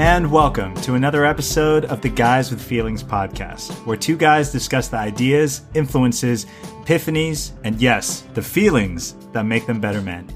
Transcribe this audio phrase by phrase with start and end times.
[0.00, 4.88] and welcome to another episode of the Guys with Feelings podcast, where two guys discuss
[4.88, 6.46] the ideas, influences,
[6.84, 10.26] epiphanies, and yes, the feelings that make them better men.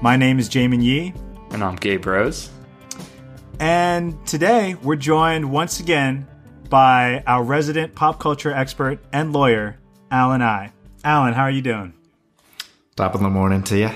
[0.00, 1.12] My name is Jamin Yee.
[1.50, 2.48] And I'm Gabe Rose.
[3.60, 6.26] And today we're joined once again
[6.70, 9.76] by our resident pop culture expert and lawyer,
[10.10, 10.72] Alan I.
[11.04, 11.92] Alan, how are you doing?
[12.96, 13.90] Top of the morning to you.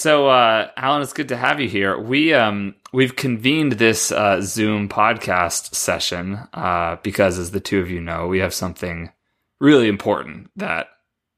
[0.00, 1.98] So, uh, Alan, it's good to have you here.
[1.98, 7.90] We um, we've convened this uh, Zoom podcast session uh, because, as the two of
[7.90, 9.12] you know, we have something
[9.58, 10.88] really important that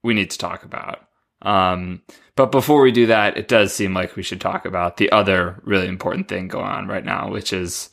[0.04, 1.04] we need to talk about.
[1.42, 2.02] Um,
[2.36, 5.60] but before we do that, it does seem like we should talk about the other
[5.64, 7.90] really important thing going on right now, which is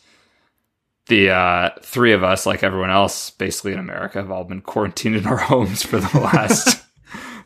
[1.07, 5.15] the uh, three of us, like everyone else, basically in America, have all been quarantined
[5.15, 6.85] in our homes for the last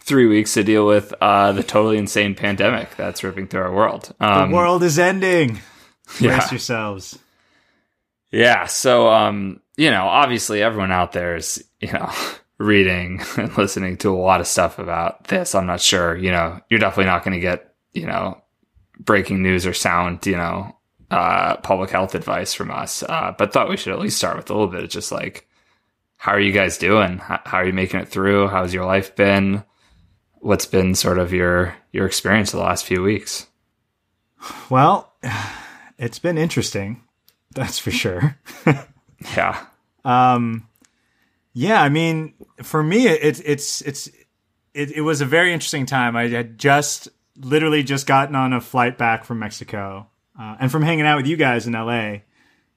[0.03, 4.14] three weeks to deal with uh, the totally insane pandemic that's ripping through our world.
[4.19, 5.59] Um, the world is ending.
[6.19, 6.38] Yeah.
[6.38, 7.17] Brace yourselves.
[8.31, 8.66] Yeah.
[8.66, 12.11] So, um, you know, obviously everyone out there is, you know,
[12.58, 15.55] reading and listening to a lot of stuff about this.
[15.55, 18.42] I'm not sure, you know, you're definitely not going to get, you know,
[18.99, 20.75] breaking news or sound, you know,
[21.11, 23.03] uh, public health advice from us.
[23.03, 25.47] Uh, but thought we should at least start with a little bit of just like,
[26.17, 27.20] how are you guys doing?
[27.20, 28.47] How, how are you making it through?
[28.49, 29.64] How's your life been?
[30.44, 33.47] What's been sort of your, your experience the last few weeks?
[34.69, 35.13] Well,
[35.97, 37.02] it's been interesting.
[37.55, 38.38] That's for sure.
[39.38, 39.66] yeah.
[40.03, 40.67] Um,
[41.53, 44.08] yeah, I mean, for me, it's it's it's
[44.73, 46.17] it, it was a very interesting time.
[46.17, 50.81] I had just literally just gotten on a flight back from Mexico uh, and from
[50.81, 52.17] hanging out with you guys in LA,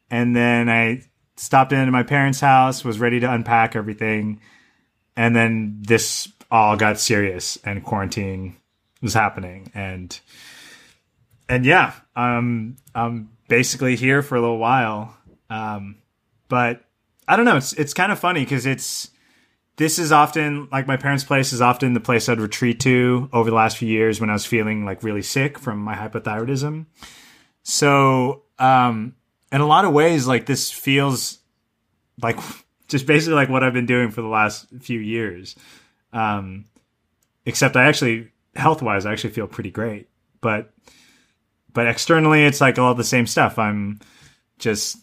[0.09, 1.03] and then I
[1.37, 4.41] stopped into my parents' house, was ready to unpack everything,
[5.17, 8.57] and then this all got serious and quarantine
[9.03, 10.19] was happening, and
[11.49, 15.17] and yeah, um, I'm basically here for a little while,
[15.51, 15.97] um,
[16.49, 16.85] but
[17.29, 17.57] I don't know.
[17.57, 19.11] It's it's kind of funny because it's
[19.77, 23.51] this is often like my parents' place is often the place I'd retreat to over
[23.51, 26.87] the last few years when I was feeling like really sick from my hypothyroidism.
[27.63, 29.15] So, um,
[29.53, 31.39] in a lot of ways, like this feels
[32.23, 32.39] like
[32.89, 35.57] just basically like what I've been doing for the last few years.
[36.13, 36.67] Um,
[37.45, 40.09] except I actually health wise, I actually feel pretty great,
[40.41, 40.73] but
[41.73, 43.59] but externally, it's like all the same stuff.
[43.59, 44.01] I'm
[44.59, 44.97] just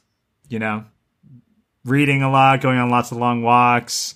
[0.49, 0.85] you know
[1.85, 4.15] reading a lot, going on lots of long walks,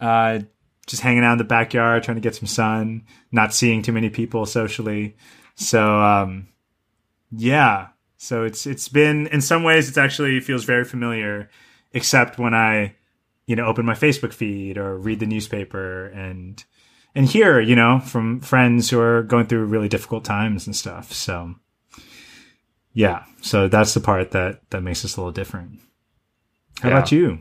[0.00, 0.40] uh,
[0.86, 4.10] just hanging out in the backyard, trying to get some sun, not seeing too many
[4.10, 5.16] people socially.
[5.54, 6.48] So, um,
[7.30, 7.88] yeah.
[8.16, 11.50] So it's it's been in some ways it's actually feels very familiar,
[11.92, 12.96] except when I,
[13.48, 16.62] you know, open my Facebook feed or read the newspaper and
[17.14, 21.12] and hear, you know, from friends who are going through really difficult times and stuff.
[21.14, 21.54] So
[22.92, 23.24] yeah.
[23.40, 25.80] So that's the part that that makes us a little different.
[26.80, 26.94] How yeah.
[26.94, 27.38] about you?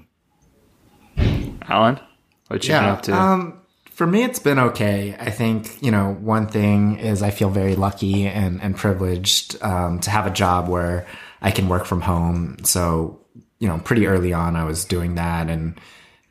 [1.67, 1.99] Alan?
[2.47, 3.13] What you yeah, been up to?
[3.13, 5.13] Um, for me, it's been okay.
[5.19, 9.99] I think, you know, one thing is I feel very lucky and, and privileged um,
[10.01, 11.05] to have a job where
[11.41, 12.57] I can work from home.
[12.63, 13.19] So,
[13.59, 15.77] you know, pretty early on, I was doing that and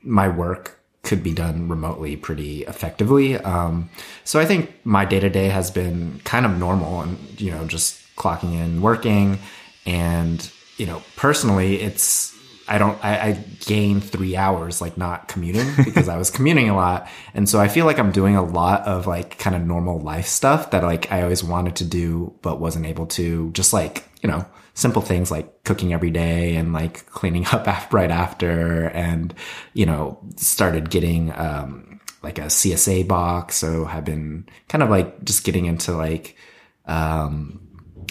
[0.07, 3.37] my work could be done remotely pretty effectively.
[3.37, 3.91] Um,
[4.25, 7.65] so I think my day to day has been kind of normal and, you know,
[7.67, 9.39] just clocking in, working.
[9.87, 12.35] And, you know, personally, it's,
[12.67, 16.77] I don't, I, I gained three hours like not commuting because I was commuting a
[16.77, 17.09] lot.
[17.35, 20.27] And so I feel like I'm doing a lot of like kind of normal life
[20.27, 24.29] stuff that like I always wanted to do, but wasn't able to just like, you
[24.29, 24.45] know,
[24.77, 29.35] simple things like cooking every day and like cleaning up right after and,
[29.73, 33.57] you know, started getting, um, like a CSA box.
[33.57, 36.37] So have been kind of like just getting into like,
[36.85, 37.61] um,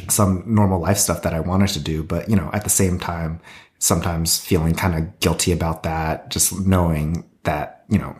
[0.10, 2.04] some normal life stuff that I wanted to do.
[2.04, 3.40] But, you know, at the same time,
[3.78, 8.20] sometimes feeling kind of guilty about that, just knowing that, you know,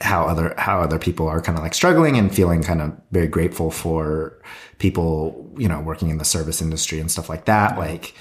[0.00, 3.28] how other, how other people are kind of like struggling and feeling kind of very
[3.28, 4.40] grateful for
[4.78, 7.78] people, you know, working in the service industry and stuff like that.
[7.78, 8.14] Like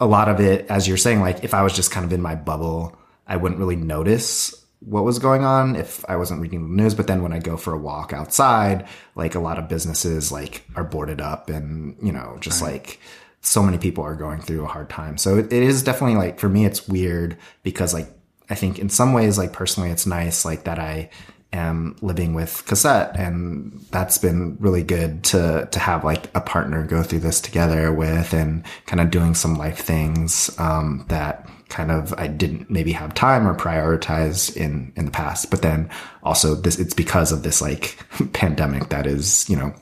[0.00, 2.20] a lot of it, as you're saying, like if I was just kind of in
[2.20, 6.82] my bubble, I wouldn't really notice what was going on if I wasn't reading the
[6.82, 6.94] news.
[6.94, 10.64] But then when I go for a walk outside, like a lot of businesses like
[10.74, 12.72] are boarded up and, you know, just right.
[12.72, 13.00] like
[13.42, 15.16] so many people are going through a hard time.
[15.16, 18.08] So it, it is definitely like, for me, it's weird because like,
[18.50, 21.10] I think in some ways, like personally, it's nice like that I
[21.52, 26.86] am living with Cassette and that's been really good to, to have like a partner
[26.86, 31.90] go through this together with and kind of doing some life things, um, that kind
[31.90, 35.50] of I didn't maybe have time or prioritize in, in the past.
[35.50, 35.88] But then
[36.22, 37.98] also this, it's because of this like
[38.32, 39.72] pandemic that is, you know,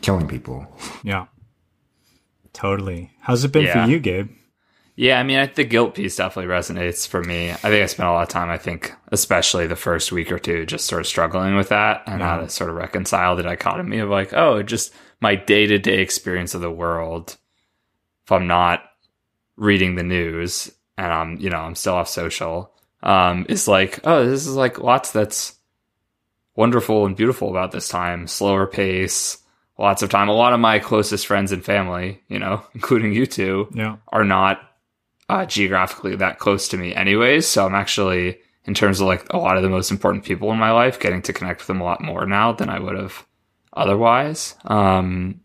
[0.00, 0.66] killing people.
[1.02, 1.26] Yeah
[2.52, 3.12] Totally.
[3.20, 3.84] How's it been Yeah.
[3.84, 4.30] for you, Gabe?
[5.00, 7.52] Yeah, I mean, I, the guilt piece definitely resonates for me.
[7.52, 10.40] I think I spent a lot of time, I think, especially the first week or
[10.40, 13.98] two, just sort of struggling with that and how to sort of reconcile the dichotomy
[13.98, 17.36] of like, oh, just my day to day experience of the world.
[18.24, 18.82] If I'm not
[19.56, 24.26] reading the news and I'm, you know, I'm still off social, um, is like, oh,
[24.28, 25.54] this is like lots that's
[26.56, 28.26] wonderful and beautiful about this time.
[28.26, 29.38] Slower pace,
[29.78, 30.28] lots of time.
[30.28, 33.98] A lot of my closest friends and family, you know, including you two, Yeah.
[34.08, 34.60] are not
[35.28, 37.46] uh, geographically that close to me anyways.
[37.46, 40.58] So I'm actually, in terms of like a lot of the most important people in
[40.58, 43.26] my life, getting to connect with them a lot more now than I would have
[43.72, 44.54] otherwise.
[44.64, 45.40] Um,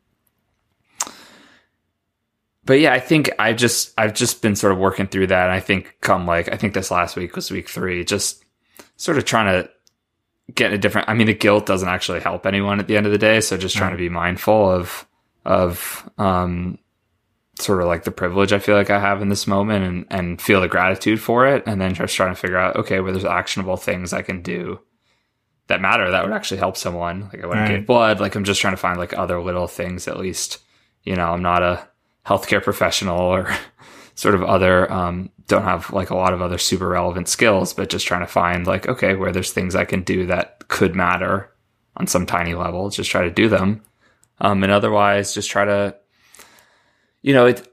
[2.65, 5.44] but yeah, I think I've just I've just been sort of working through that.
[5.44, 8.44] And I think come like I think this last week was week three, just
[8.95, 9.69] sort of trying to
[10.53, 11.09] get a different.
[11.09, 13.41] I mean, the guilt doesn't actually help anyone at the end of the day.
[13.41, 15.06] So just trying to be mindful of
[15.45, 16.79] of um,
[17.59, 20.41] sort of like the privilege I feel like I have in this moment and, and
[20.41, 21.63] feel the gratitude for it.
[21.67, 24.79] And then just trying to figure out, okay, where there's actionable things I can do
[25.67, 27.29] that matter that would actually help someone.
[27.31, 27.77] Like I wouldn't Right.
[27.77, 28.19] give blood.
[28.19, 30.59] Like I'm just trying to find like other little things at least,
[31.03, 31.88] you know, I'm not a
[32.25, 33.55] healthcare professional or
[34.15, 37.89] sort of other, um, don't have like a lot of other super relevant skills, but
[37.89, 41.51] just trying to find like, okay, where there's things I can do that could matter
[41.97, 43.83] on some tiny level, just try to do them.
[44.41, 45.95] Um, and otherwise just try to,
[47.24, 47.68] you know, it,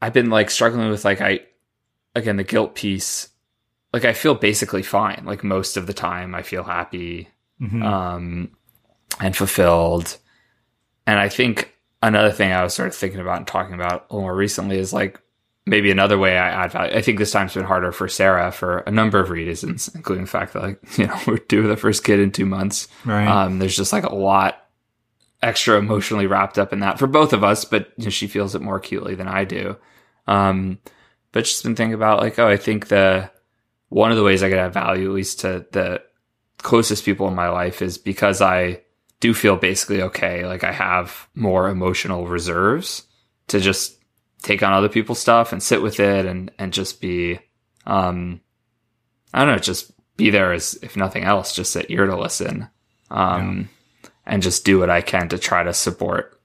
[0.00, 1.40] I've been like struggling with like, I,
[2.14, 3.28] again, the guilt piece,
[3.92, 5.22] like I feel basically fine.
[5.24, 7.28] Like most of the time I feel happy,
[7.60, 7.82] Mhm.
[7.84, 8.50] um,
[9.20, 10.16] and fulfilled.
[11.08, 14.14] And I think another thing I was sort of thinking about and talking about a
[14.14, 15.20] little more recently is like
[15.66, 16.94] maybe another way I add value.
[16.96, 20.30] I think this time's been harder for Sarah for a number of reasons, including the
[20.30, 22.86] fact that like, you know, we're due the first kid in two months.
[23.04, 23.26] Right.
[23.26, 24.64] Um, there's just like a lot
[25.42, 28.54] extra emotionally wrapped up in that for both of us, but you know, she feels
[28.54, 29.76] it more acutely than I do.
[30.26, 30.78] Um,
[31.32, 33.30] but just been thinking about like, oh, I think the
[33.88, 36.02] one of the ways I could add value, at least to the
[36.58, 38.82] closest people in my life, is because I
[39.20, 40.46] do feel basically okay.
[40.46, 43.04] Like I have more emotional reserves
[43.48, 43.96] to just
[44.42, 47.38] take on other people's stuff and sit with it and and just be,
[47.86, 48.40] um,
[49.32, 52.68] I don't know, just be there as if nothing else, just sit ear to listen,
[53.10, 53.68] um,
[54.28, 56.38] and just do what I can to try to support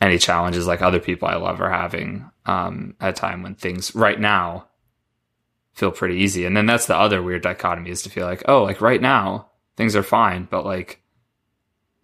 [0.00, 3.94] any challenges like other people I love are having um, at a time when things
[3.94, 4.66] right now
[5.72, 6.44] feel pretty easy.
[6.44, 9.50] And then that's the other weird dichotomy is to feel like, oh, like right now
[9.76, 11.00] things are fine, but like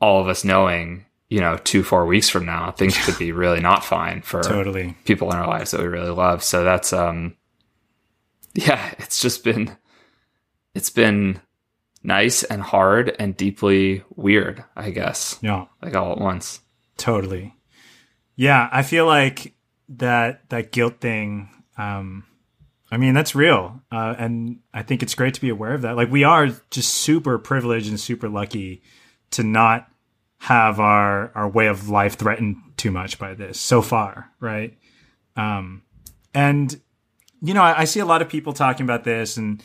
[0.01, 3.61] all of us knowing, you know, two, four weeks from now, things could be really
[3.61, 4.97] not fine for totally.
[5.05, 6.43] people in our lives that we really love.
[6.43, 7.37] So that's um
[8.55, 9.77] yeah, it's just been
[10.75, 11.41] it's been
[12.03, 15.39] nice and hard and deeply weird, I guess.
[15.43, 15.67] Yeah.
[15.83, 16.61] Like all at once.
[16.97, 17.55] Totally.
[18.37, 19.55] Yeah, I feel like
[19.91, 21.51] that that guilt thing.
[21.77, 22.25] Um,
[22.91, 25.97] I mean, that's real, uh, and I think it's great to be aware of that.
[25.97, 28.83] Like, we are just super privileged and super lucky
[29.33, 29.89] to not
[30.39, 34.77] have our our way of life threatened too much by this so far, right?
[35.37, 35.83] Um,
[36.35, 36.79] and
[37.41, 39.63] you know, I, I see a lot of people talking about this, and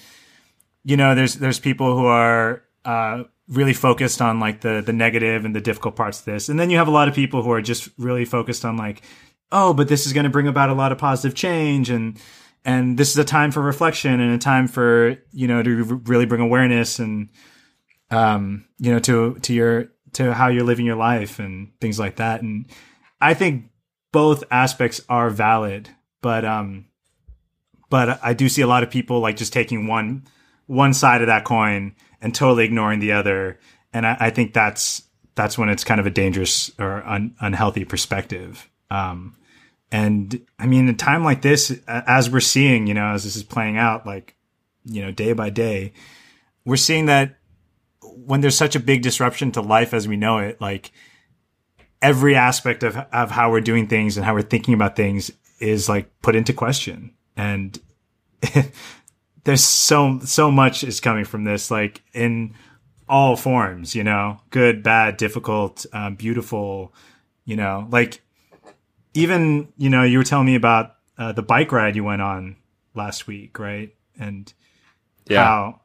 [0.87, 5.43] you know, there's there's people who are uh, really focused on like the the negative
[5.43, 7.51] and the difficult parts of this, and then you have a lot of people who
[7.51, 9.01] are just really focused on like,
[9.51, 12.17] oh, but this is going to bring about a lot of positive change, and
[12.63, 16.25] and this is a time for reflection and a time for you know to really
[16.25, 17.31] bring awareness and
[18.09, 22.15] um you know to to your to how you're living your life and things like
[22.15, 22.65] that, and
[23.19, 23.71] I think
[24.13, 25.89] both aspects are valid,
[26.21, 26.85] but um
[27.89, 30.23] but I do see a lot of people like just taking one
[30.67, 33.59] one side of that coin and totally ignoring the other,
[33.91, 35.03] and I, I think that's
[35.35, 38.69] that's when it's kind of a dangerous or un, unhealthy perspective.
[38.89, 39.35] Um,
[39.91, 43.43] and I mean, a time like this, as we're seeing, you know, as this is
[43.43, 44.35] playing out, like
[44.83, 45.93] you know, day by day,
[46.65, 47.37] we're seeing that
[48.01, 50.91] when there's such a big disruption to life as we know it, like
[52.01, 55.89] every aspect of of how we're doing things and how we're thinking about things is
[55.89, 57.79] like put into question and
[59.47, 62.53] there's so so much is coming from this like in
[63.07, 64.41] all forms you know?
[64.49, 66.93] Good bad difficult um, beautiful
[67.45, 67.87] you know?
[67.89, 68.21] Like
[69.13, 72.57] even you know you were telling me about uh, the bike ride you went on
[72.93, 73.95] last week right?
[74.19, 74.53] And
[75.29, 75.45] Yeah.
[75.45, 75.81] how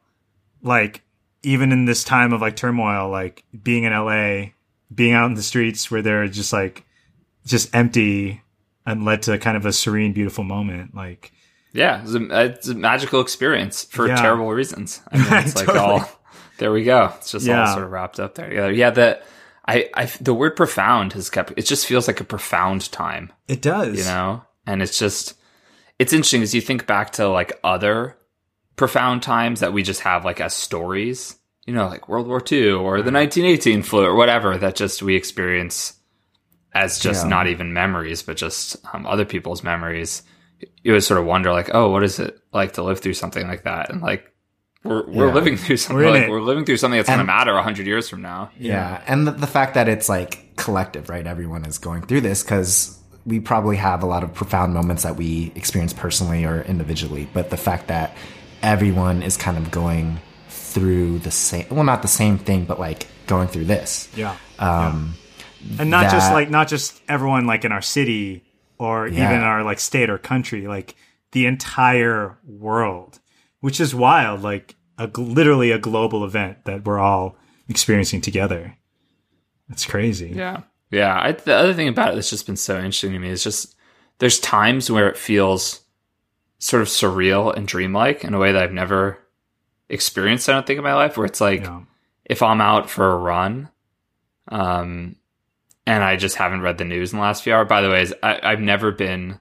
[0.61, 1.01] like
[1.41, 4.47] even in this time of like turmoil like being in la
[4.93, 6.83] being out in the streets where they're just like
[7.45, 8.41] just empty
[8.85, 11.31] and led to kind of a serene beautiful moment like
[11.73, 14.15] Yeah, it's a, it's a magical experience for Yeah.
[14.15, 15.01] terrible reasons.
[15.11, 15.79] I mean, it's like Totally.
[15.85, 16.09] all
[16.59, 17.11] there we go.
[17.17, 17.61] It's just Yeah.
[17.65, 18.71] all sort of wrapped up there together.
[18.71, 19.23] Yeah, that
[19.67, 23.61] I, I the word profound has kept it just feels like a profound time It
[23.61, 23.97] does.
[23.97, 25.35] you know and it's just
[25.99, 28.17] it's interesting as you think back to like other
[28.75, 32.69] profound times that we just have like as stories you know like world war ii
[32.71, 35.93] or the 1918 flu or whatever that just we experience
[36.73, 37.29] as just Yeah.
[37.29, 40.23] not even memories but just um, other people's memories
[40.83, 43.47] you would sort of wonder like oh what is it like to live through something
[43.47, 44.29] like that and like
[44.83, 45.33] we're, we're Yeah.
[45.33, 46.29] living through something We're like it.
[46.29, 49.01] we're living through something that's going to And- matter 100 years from now Yeah.
[49.07, 51.25] And the, the fact that it's like collective, right?
[51.25, 55.15] Everyone is going through this because we probably have a lot of profound moments that
[55.15, 57.29] we experience personally or individually.
[57.33, 58.13] But the fact that
[58.61, 63.07] everyone is kind of going through the same, well, not the same thing, but like
[63.27, 64.09] going through this.
[64.17, 64.35] Yeah.
[64.59, 65.13] Um,
[65.79, 68.43] and not just like not just everyone like in our city
[68.83, 69.29] or Yeah.
[69.31, 70.95] even our like state or country like
[71.31, 73.19] the entire world
[73.61, 77.35] which is wild like a literally a global event that we're all
[77.69, 78.77] experiencing together
[79.69, 80.61] it's crazy Yeah.
[80.91, 81.19] Yeah.
[81.19, 83.75] I, the other thing about it that's just been so interesting to me is just
[84.19, 85.81] there's times where it feels
[86.59, 89.17] sort of surreal and dreamlike in a way that I've never
[89.89, 91.81] experienced, I don't think, in my life, where it's like Yeah.
[92.25, 93.69] if I'm out for a run,
[94.49, 95.15] um,
[95.85, 97.67] and I just haven't read the news in the last few hours.
[97.67, 99.39] By the way, is I, I've never been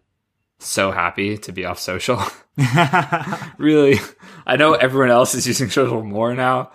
[0.59, 2.23] so happy to be off social.
[3.59, 3.99] really,
[4.47, 6.73] I know everyone else is using social more now.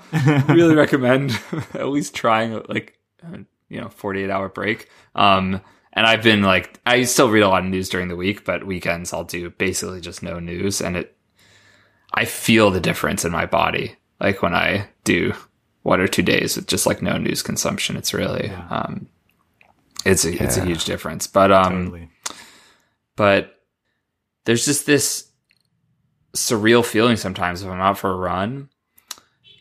[0.48, 1.40] really recommend
[1.74, 2.98] at least trying like
[3.70, 4.90] you know 48 hour break.
[5.16, 5.62] Um,
[5.94, 8.66] and I've been like I still read a lot of news during the week, but
[8.66, 11.18] weekends I'll do basically just no news, and it
[12.14, 15.34] I feel the difference in my body like when I do
[15.84, 17.98] one or two days with just like no news consumption.
[17.98, 19.08] It's really um,
[20.08, 21.28] it's a it's a huge difference.
[21.28, 22.10] But um, totally.
[23.16, 23.56] but
[24.46, 25.30] there's just this
[26.36, 28.70] surreal feeling sometimes if I'm out for a run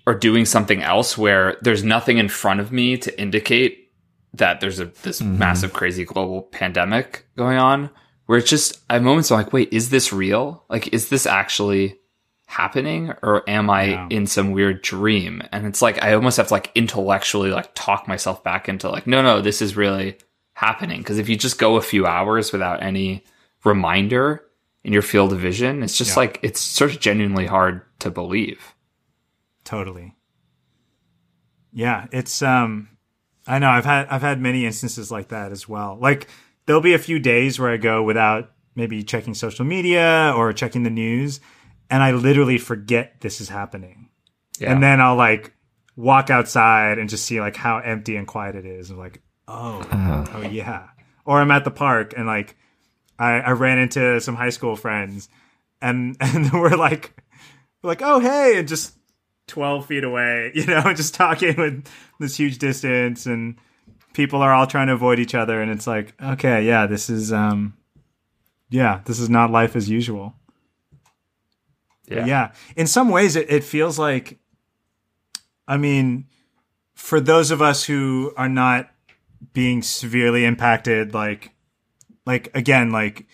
[0.06, 3.90] or doing something else where there's nothing in front of me to indicate
[4.34, 7.88] that there's a this massive crazy global pandemic going on
[8.26, 10.64] where it's just I have moments I'm like wait is this real?
[10.68, 11.98] Like is this actually
[12.46, 13.12] happening?
[13.22, 14.06] Or am I Yeah.
[14.10, 15.42] in some weird dream?
[15.50, 19.06] And it's like I almost have to like intellectually like talk myself back into like
[19.06, 20.18] no no this is really
[20.56, 20.98] happening.
[21.00, 23.22] Because if you just go a few hours without any
[23.62, 24.42] reminder
[24.84, 26.20] in your field of vision it's just Yeah.
[26.20, 28.74] like it's sort of genuinely hard to believe.
[29.64, 30.14] Totally.
[31.72, 32.88] Yeah it's um
[33.46, 35.98] i know i've had i've had many instances like that as well.
[36.00, 36.28] Like
[36.66, 40.84] there'll be a few days where i go without maybe checking social media or checking
[40.84, 41.40] the news
[41.90, 44.08] and i literally forget this is happening.
[44.58, 44.72] Yeah.
[44.72, 45.52] and then i'll like
[45.96, 48.90] walk outside and just see like how empty and quiet it is.
[48.90, 50.26] And like oh.
[50.34, 50.88] Oh yeah.
[51.24, 52.56] Or i'm at the park and like
[53.18, 55.28] i i ran into some high school friends
[55.82, 57.20] and and we're like
[57.82, 58.94] we're like oh hey and just
[59.48, 61.88] 12 feet away you know just talking with
[62.20, 63.56] this huge distance and
[64.12, 67.32] people are all trying to avoid each other and it's like okay yeah this is
[67.32, 67.76] um
[68.68, 70.34] yeah this is not life as usual.
[72.08, 72.26] Yeah.
[72.26, 72.52] yeah.
[72.76, 74.38] In some ways, it, it feels like,
[75.66, 76.26] I mean,
[76.94, 78.90] for those of us who are not
[79.52, 81.50] being severely impacted, like,
[82.24, 83.26] like again, like,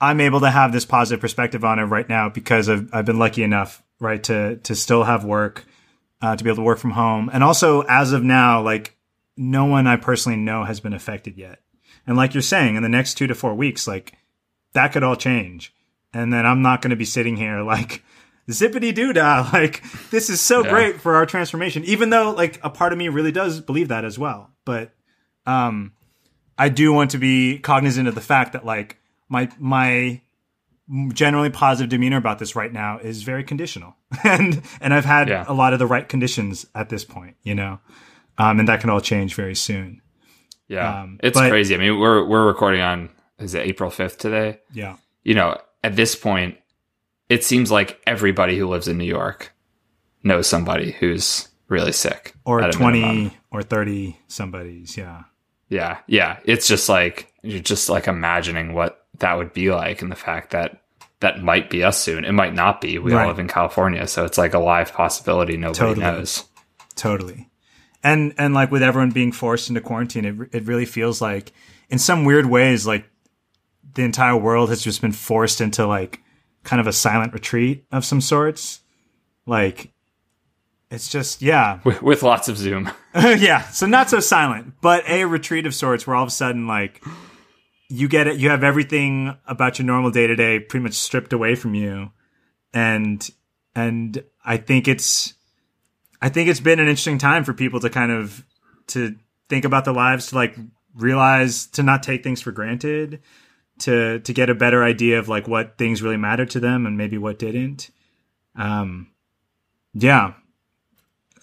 [0.00, 3.18] I'm able to have this positive perspective on it right now because I've, I've been
[3.18, 5.64] lucky enough, right, to to still have work,
[6.22, 8.96] uh, to be able to work from home, and also as of now, like,
[9.36, 11.60] no one I personally know has been affected yet.
[12.06, 14.14] And like you're saying, in the next two to four weeks, like,
[14.72, 15.74] that could all change
[16.14, 18.02] and then I'm not going to be sitting here like
[18.48, 19.48] zippity doo dah.
[19.52, 20.70] Like this is so Yeah.
[20.70, 24.04] great for our transformation, even though like a part of me really does believe that
[24.06, 24.50] as well.
[24.68, 24.92] But
[25.46, 25.92] um,
[26.58, 28.98] I do want to be cognizant of the fact that like
[29.30, 30.20] my my
[31.12, 35.44] generally positive demeanor about this right now is very conditional, and and I've had Yeah.
[35.48, 37.78] a lot of the right conditions at this point, you know,
[38.36, 40.02] um, and that can all change very soon.
[40.68, 43.08] yeah Um, it's but- crazy i mean we're we're recording on
[43.38, 46.58] is it april 5th today Yeah, you know at this point
[47.30, 49.52] it seems like everybody who lives in new york
[50.22, 53.30] knows somebody who's really sick or at twenty minimum.
[53.50, 54.96] Or thirty somebody's.
[54.96, 55.24] Yeah.
[55.70, 56.38] Yeah, yeah.
[56.44, 60.50] It's just like you're just like imagining what that would be like, and the fact
[60.52, 60.82] that
[61.20, 62.24] that might be us soon.
[62.24, 62.98] It might not be.
[62.98, 63.22] We Right.
[63.22, 65.56] all live in California, so it's like a live possibility.
[65.56, 66.00] Nobody Totally.
[66.06, 66.44] knows.
[66.94, 67.48] Totally.
[68.02, 71.52] And and like with everyone being forced into quarantine, it it really feels like
[71.90, 73.04] in some weird ways like
[73.94, 76.20] the entire world has just been forced into like
[76.62, 78.80] kind of a silent retreat of some sorts.
[79.46, 79.90] Like
[80.90, 81.80] it's just yeah.
[81.84, 82.90] With, with lots of Zoom.
[83.14, 86.66] yeah, so not so silent, but a retreat of sorts where all of a sudden
[86.66, 87.02] like
[87.88, 91.32] you get it you have everything about your normal day to day pretty much stripped
[91.32, 92.10] away from you.
[92.72, 93.28] And
[93.74, 95.34] and I think it's
[96.20, 98.44] I think it's been an interesting time for people to kind of
[98.88, 99.16] to
[99.48, 100.56] think about their lives to like
[100.94, 103.20] realize to not take things for granted
[103.80, 106.98] to to get a better idea of like what things really matter to them and
[106.98, 107.90] maybe what didn't
[108.56, 109.08] um
[109.94, 110.32] yeah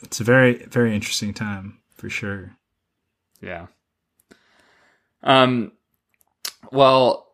[0.05, 2.55] it's a very very interesting time for sure
[3.41, 3.67] Yeah.
[5.24, 5.71] Um.
[6.71, 7.27] Well,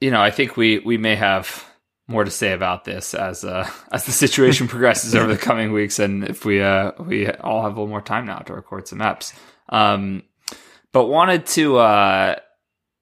[0.00, 1.64] you know, I think we we may have
[2.08, 5.98] more to say about this as uh as the situation progresses over the coming weeks,
[5.98, 9.00] and if we uh we all have a little more time now to record some
[9.00, 9.34] apps.
[9.68, 10.22] Um,
[10.92, 12.36] but wanted to uh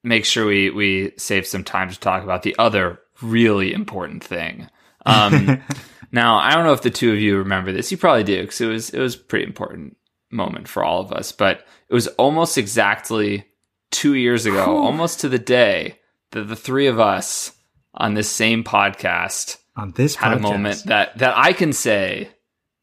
[0.03, 4.67] make sure we we save some time to talk about the other really important thing.
[5.05, 5.61] Um,
[6.11, 7.91] now I don't know if the two of you remember this.
[7.91, 9.97] You probably do because it was it was a pretty important
[10.31, 11.31] moment for all of us.
[11.31, 13.45] But it was almost exactly
[13.91, 15.99] two years ago, almost to the day
[16.31, 17.53] that the three of us
[17.93, 20.37] on this same podcast on this had podcast.
[20.37, 22.29] a moment that that I can say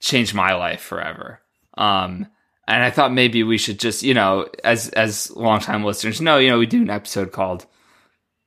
[0.01, 1.41] changed my life forever.
[1.77, 2.27] Um,
[2.67, 6.51] and I thought maybe we should just, you know, as as longtime listeners know, you
[6.51, 7.67] know, we do an episode called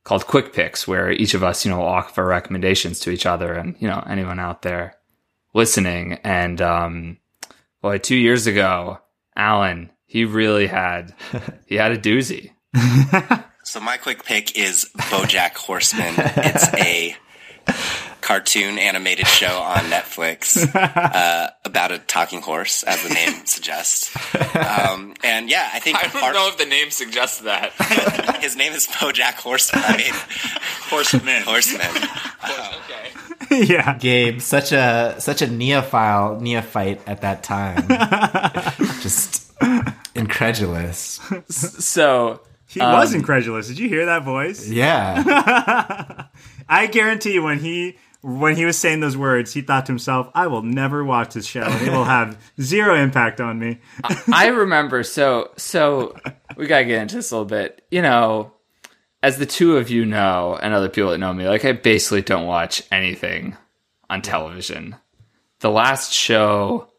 [0.03, 3.53] called Quick Picks, where each of us, you know, will offer recommendations to each other,
[3.53, 4.95] and you know, anyone out there
[5.53, 6.13] listening.
[6.23, 7.17] And um,
[7.81, 8.99] well, two years ago,
[9.35, 11.13] Alan, he really had
[11.65, 12.51] he had a doozy.
[13.63, 16.15] So my quick pick is BoJack Horseman.
[16.17, 17.15] It's a
[18.21, 24.15] cartoon animated show on Netflix uh, about a talking horse, as the name suggests.
[24.55, 27.71] Um, and yeah, I think I don't part- know if the name suggests that.
[28.41, 29.83] his name is BoJack Horseman.
[29.85, 30.13] I mean,
[30.89, 31.43] Horseman.
[31.43, 31.87] Horseman.
[32.85, 33.65] okay.
[33.65, 37.87] yeah Gabe, such a such a neophile neophyte at that time.
[39.01, 39.51] Just
[40.15, 41.19] incredulous.
[41.49, 46.25] So he was incredulous did you hear that voice Yeah.
[46.69, 50.47] i guarantee when he when he was saying those words he thought to himself i
[50.47, 53.79] will never watch this show it will have zero impact on me
[54.31, 55.03] I remember.
[55.03, 56.15] So, so
[56.57, 57.85] we gotta get into this a little bit.
[57.91, 58.53] You know,
[59.23, 62.21] as the two of you know, and other people that know me, like I basically
[62.21, 63.57] don't watch anything
[64.09, 64.95] on television.
[65.59, 66.89] The last show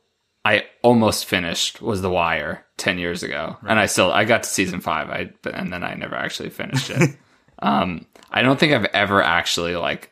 [0.44, 4.48] I almost finished was The Wire ten years ago, and I still I got to
[4.48, 5.10] season five.
[5.10, 7.16] I and then I never actually finished it.
[7.60, 10.10] um, I don't think I've ever actually like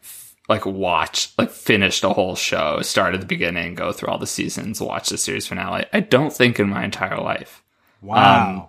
[0.51, 4.27] like watch like finished a whole show, start at the beginning, go through all the
[4.27, 5.87] seasons, watch the series finale.
[5.93, 7.63] I don't think in my entire life.
[8.03, 8.67] wow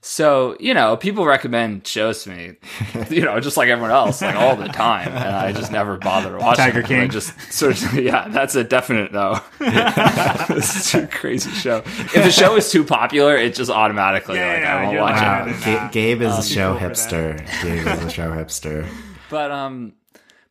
[0.00, 2.54] So, you know, people recommend shows to me,
[3.10, 5.08] you know, just like everyone else, like all the time.
[5.08, 6.84] And I just never bother to watch Tiger them.
[6.84, 7.10] I King.
[7.10, 9.40] just sort of, yeah, that's a definite no.
[9.58, 11.78] this is a crazy show.
[11.86, 15.16] If the show is too popular, it just automatically, Yeah, like, yeah, I won't watch
[15.16, 15.24] it.
[15.24, 15.46] "Ah, Wow.
[15.46, 15.64] nah.
[15.64, 17.38] Ga- Gabe is a show hipster.
[17.62, 18.86] Gabe is a show hipster.
[19.30, 19.92] But, um,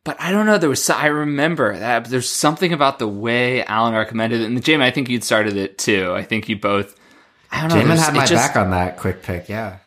[0.08, 0.56] but I don't know.
[0.56, 4.46] There was, I remember that there's something about the way Alan recommended it.
[4.46, 6.14] And Jamie, I think you'd started it too.
[6.14, 6.98] I think you both,
[7.52, 7.94] I don't know.
[7.94, 9.50] Jamin had my just- back on that quick pick.
[9.50, 9.80] Yeah.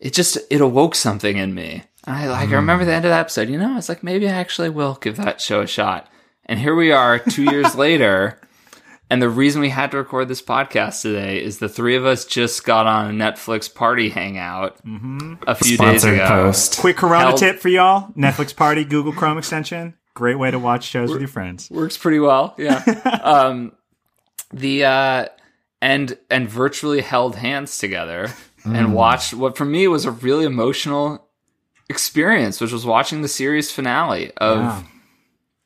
[0.00, 1.82] it just it awoke something in me.
[2.06, 2.54] I like I hmm.
[2.54, 3.50] remember the end of that episode.
[3.50, 6.10] You know, I was like, maybe I actually will give that show a shot.
[6.46, 8.40] And here we are, two years later.
[9.08, 12.24] And the reason we had to record this podcast today is the three of us
[12.24, 14.78] just got on a Netflix party hangout
[15.46, 16.26] a few days ago.
[16.26, 16.78] post.
[16.78, 19.94] Quick Corona Hell- tip for y'all: Netflix Party, Google Chrome extension.
[20.14, 21.70] Great way to watch shows with your friends.
[21.70, 22.54] works pretty well.
[22.58, 22.82] Yeah.
[23.22, 23.72] um,
[24.52, 25.26] the uh,
[25.80, 28.32] and and virtually held hands together
[28.64, 31.28] and watched what for me was a really emotional
[31.88, 34.84] experience, which was watching the series finale of Wow.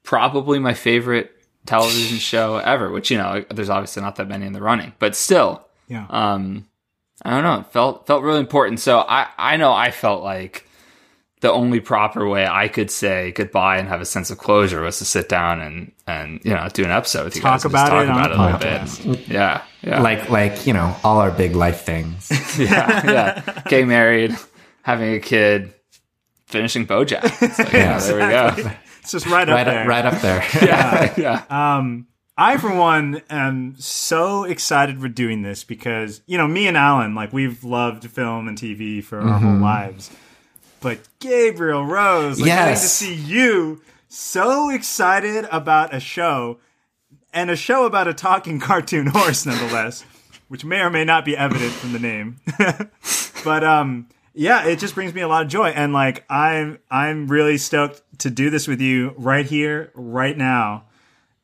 [0.02, 1.30] probably my favorite
[1.66, 2.90] television show ever.
[2.90, 6.06] Which you know, there's obviously not that many in the running, but still, Yeah.
[6.10, 6.66] um,
[7.24, 7.60] I don't know.
[7.60, 8.80] It felt felt really important.
[8.80, 10.66] So I I know I felt like
[11.42, 14.98] the only proper way I could say goodbye and have a sense of closure was
[14.98, 17.88] to sit down and and you know do an episode with you Talk guys about
[17.88, 19.06] talk it on about it the a little podcast.
[19.06, 19.28] bit.
[19.28, 22.30] Yeah, yeah, Like, like, you know, all our big life things.
[22.58, 23.62] yeah, yeah.
[23.68, 24.36] Getting married,
[24.82, 25.72] having a kid,
[26.46, 27.42] finishing BoJack.
[27.42, 28.70] It's like, yeah, there we go.
[29.12, 29.80] It's just right up right, there.
[29.80, 30.44] up, right up there.
[30.62, 31.76] Yeah, yeah.
[31.78, 36.76] Um, I, for one, am so excited for doing this because, you know, me and
[36.76, 40.12] Alan, like, we've loved film and TV for our whole lives.
[40.80, 46.60] But Gabriel Rose, like, getting to see you so excited about a show
[47.34, 50.04] and a show about a talking cartoon horse, nonetheless,
[50.46, 52.36] which may or may not be evident from the name.
[53.44, 57.28] but, um, yeah, it just brings me a lot of joy, and like I'm, I'm
[57.28, 60.84] really stoked to do this with you right here, right now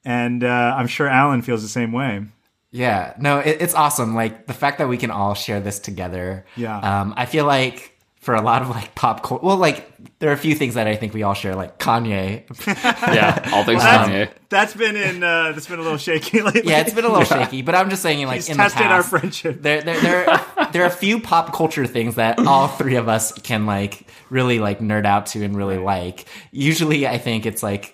[0.07, 2.25] and uh, I'm sure Alan feels the same way.
[2.70, 4.14] Yeah, no, it, it's awesome.
[4.14, 6.46] Like the fact that we can all share this together.
[6.57, 6.79] Yeah.
[6.79, 7.96] Um, I feel like
[8.27, 9.47] for a lot of like pop culture.
[9.47, 9.87] Well, like
[10.19, 12.43] there are a few things that I think we all share, like Kanye.
[13.15, 14.31] Yeah, all things That's- Kanye.
[14.49, 15.23] That's been in.
[15.23, 16.62] Uh, that's been a little shaky lately.
[16.71, 18.87] yeah, it's been a little shaky, but I'm just saying, like He's in tested the
[18.87, 19.62] our friendship.
[19.62, 23.09] There, there, there, are, there are a few pop culture things that all three of
[23.09, 26.27] us can like really like nerd out to and really like.
[26.51, 27.93] Usually, I think it's like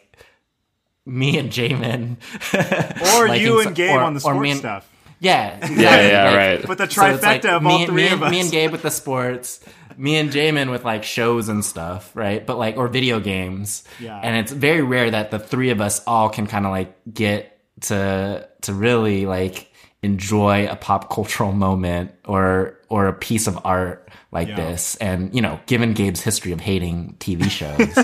[1.04, 2.16] me and Jamin,
[3.18, 4.88] or liking you so- and Gabe or- on the or sports and- stuff.
[5.20, 5.82] Yeah, exactly.
[5.84, 6.66] Yeah, yeah, right.
[6.66, 8.30] But the So it's trifecta of me, all three me, of us.
[8.32, 9.60] me and Gabe with the sports,
[9.96, 12.44] me and Jamin with like shows and stuff, right?
[12.46, 13.84] But like or video games.
[14.00, 14.18] Yeah.
[14.22, 17.58] And it's very rare that the three of us all can kind of like get
[17.82, 19.68] to to really like
[20.02, 24.56] enjoy a pop cultural moment or or a piece of art like Yeah.
[24.56, 24.96] this.
[24.96, 27.94] And you know, given Gabe's history of hating TV shows,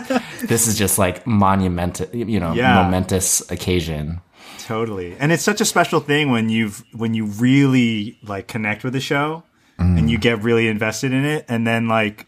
[0.46, 2.82] this is just like monumental, you know, Yeah.
[2.82, 4.20] momentous occasion.
[4.60, 5.16] Totally.
[5.18, 9.00] And it's such a special thing when you've when you really like connect with the
[9.00, 9.42] show
[9.78, 12.26] and you get really invested in it and then like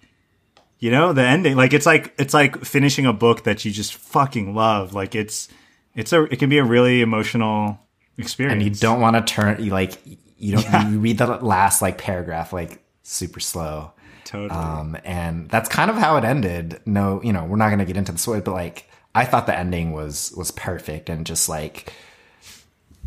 [0.78, 3.94] you know, the ending like it's like it's like finishing a book that you just
[3.94, 4.94] fucking love.
[4.94, 5.48] Like it's
[5.94, 7.78] it's a it can be a really emotional
[8.16, 8.54] experience.
[8.54, 9.98] and you don't want to turn you like
[10.38, 13.92] you don't you read the last like paragraph like super slow
[14.24, 14.58] totally.
[14.58, 17.84] um and that's kind of how it ended no you know we're not going to
[17.84, 21.48] get into the story but like i thought the ending was was perfect and just
[21.48, 21.92] like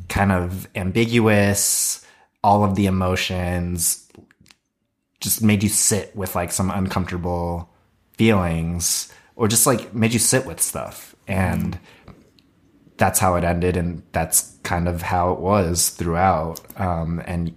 [0.10, 2.06] kind of ambiguous
[2.44, 4.03] all of the emotions
[5.24, 7.70] just made you sit with like some uncomfortable
[8.18, 11.80] feelings or just like made you sit with stuff and
[12.98, 17.56] that's how it ended and that's kind of how it was throughout um and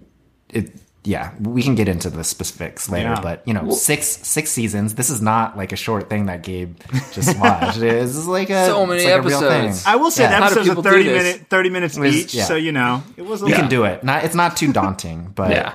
[0.49, 0.71] it
[1.03, 3.21] yeah we can get into the specifics later Yeah.
[3.21, 6.77] but you know six six seasons this is not like a short thing that gabe
[7.13, 9.83] just watched it is like a So many like a real episodes.
[9.83, 9.93] thing.
[9.93, 10.29] I will say Yeah.
[10.31, 11.23] the How do episodes are 30 this?
[11.23, 12.45] minute 30 minutes was- each, yeah.
[12.45, 13.59] so you know, it was a you lot.
[13.59, 15.73] can do it not it's not too daunting but Yeah.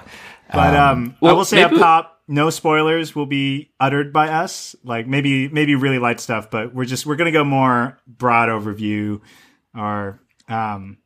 [0.53, 4.77] But um, I well, will say up top, no spoilers will be uttered by us.
[4.85, 9.21] Like maybe maybe really light stuff, but we're just we're gonna go more broad overview
[9.75, 10.99] or um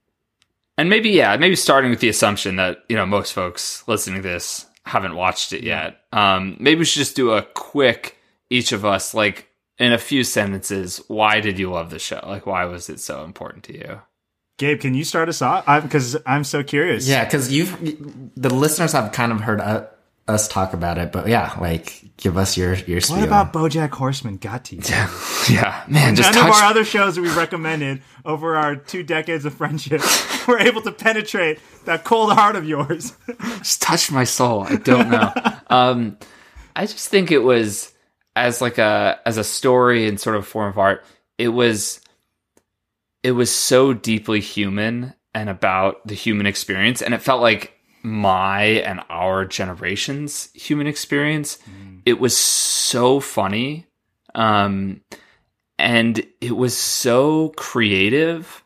[0.79, 4.29] And maybe, yeah, maybe starting with the assumption that, you know, most folks listening to
[4.29, 6.01] this haven't watched it yet.
[6.13, 8.19] Um, maybe we should just do a quick,
[8.51, 12.21] each of us, like in a few sentences, why did you love the show?
[12.27, 14.01] Like, why was it so important to you?
[14.59, 15.67] Gabe, can you start us off?
[15.83, 17.07] Because I'm so curious.
[17.09, 19.87] yeah because you've the listeners have kind of heard uh,
[20.29, 23.19] us talk about it but yeah like give us your your spiel.
[23.19, 24.83] What about BoJack Horseman got to you?
[25.49, 29.05] Yeah, man, just None touch, of our other shows that we recommended over our two
[29.05, 30.03] decades of friendship
[30.49, 33.13] were able to penetrate that cold heart of yours.
[33.59, 34.65] just touched my soul.
[34.65, 35.33] I don't know.
[35.71, 36.19] um,
[36.75, 37.93] I just think it was
[38.35, 41.05] as like a as a story and sort of form of art.
[41.39, 42.01] It was
[43.27, 47.73] it was so deeply human and about the human experience, and it felt like
[48.05, 51.59] my and our generation's human experience.
[52.05, 53.89] It was so funny,
[54.37, 55.01] um,
[55.77, 58.63] and it was so creative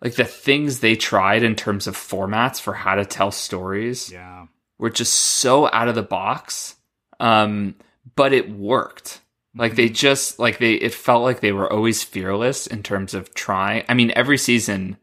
[0.00, 4.46] like the things they tried in terms of formats for how to tell stories yeah.
[4.78, 6.76] were just so out of the box
[7.18, 7.74] um
[8.14, 9.20] but it worked
[9.56, 13.32] like they just like they it felt like they were always fearless in terms of
[13.34, 14.96] trying i mean every season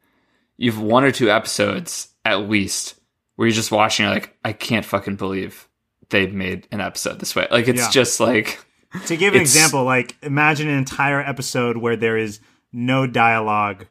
[0.58, 2.96] you've one or two episodes at least
[3.36, 5.68] where you're just watching you're like i can't fucking believe
[6.10, 7.90] they made an episode this way like it's Yeah.
[7.92, 8.60] just like
[9.08, 12.40] To give an example, like imagine an entire episode where there is
[12.72, 13.88] no dialogue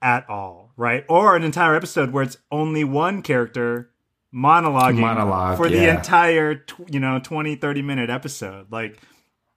[0.00, 1.04] at all, right?
[1.10, 3.90] Or an entire episode where it's only one character
[4.32, 8.72] monologuing Monologue, for the entire, tw- you know, 20, 30 minute episode.
[8.72, 8.98] Like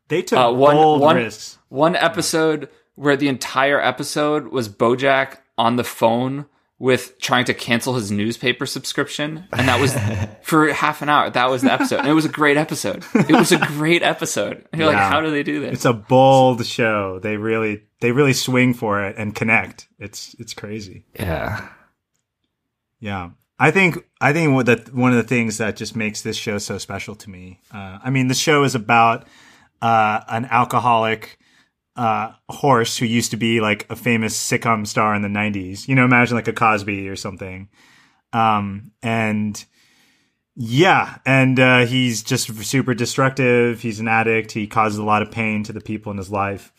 [0.10, 1.58] they took Uh, one- bold one- risks.
[1.70, 6.46] one episode where the entire episode was Bojack on the phone
[6.78, 9.94] with trying to cancel his newspaper subscription, and that was
[10.42, 11.30] for half an hour.
[11.30, 13.04] That was the episode, and it was a great episode.
[13.14, 14.66] It was a great episode.
[14.72, 15.74] And you're like, how do they do this?
[15.74, 17.20] It's a bold show.
[17.20, 19.88] They really, they really swing for it and connect.
[20.00, 21.06] It's, it's crazy.
[21.20, 21.68] yeah
[23.00, 23.32] Yeah.
[23.62, 26.78] I think I think that one of the things that just makes this show so
[26.78, 27.60] special to me.
[27.74, 29.28] Uh, I mean, the show is about
[29.82, 31.38] uh, an alcoholic
[31.96, 35.88] uh, horse who used to be like a famous sitcom star in the '90s.
[35.88, 37.70] You know, imagine like a Cosby or something.
[38.32, 39.64] Um, and
[40.56, 43.82] yeah, and uh, he's just super destructive.
[43.82, 44.52] He's an addict.
[44.52, 46.74] He causes a lot of pain to the people in his life,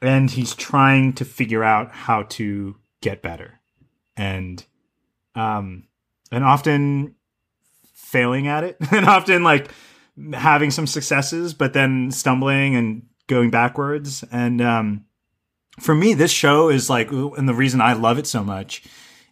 [0.00, 3.60] and he's trying to figure out how to get better.
[4.16, 4.64] And
[5.34, 5.88] um,
[6.30, 7.14] and often
[7.94, 9.70] failing at it, and often like
[10.32, 14.24] having some successes, but then stumbling and going backwards.
[14.30, 15.04] And um,
[15.80, 18.82] for me, this show is like, and the reason I love it so much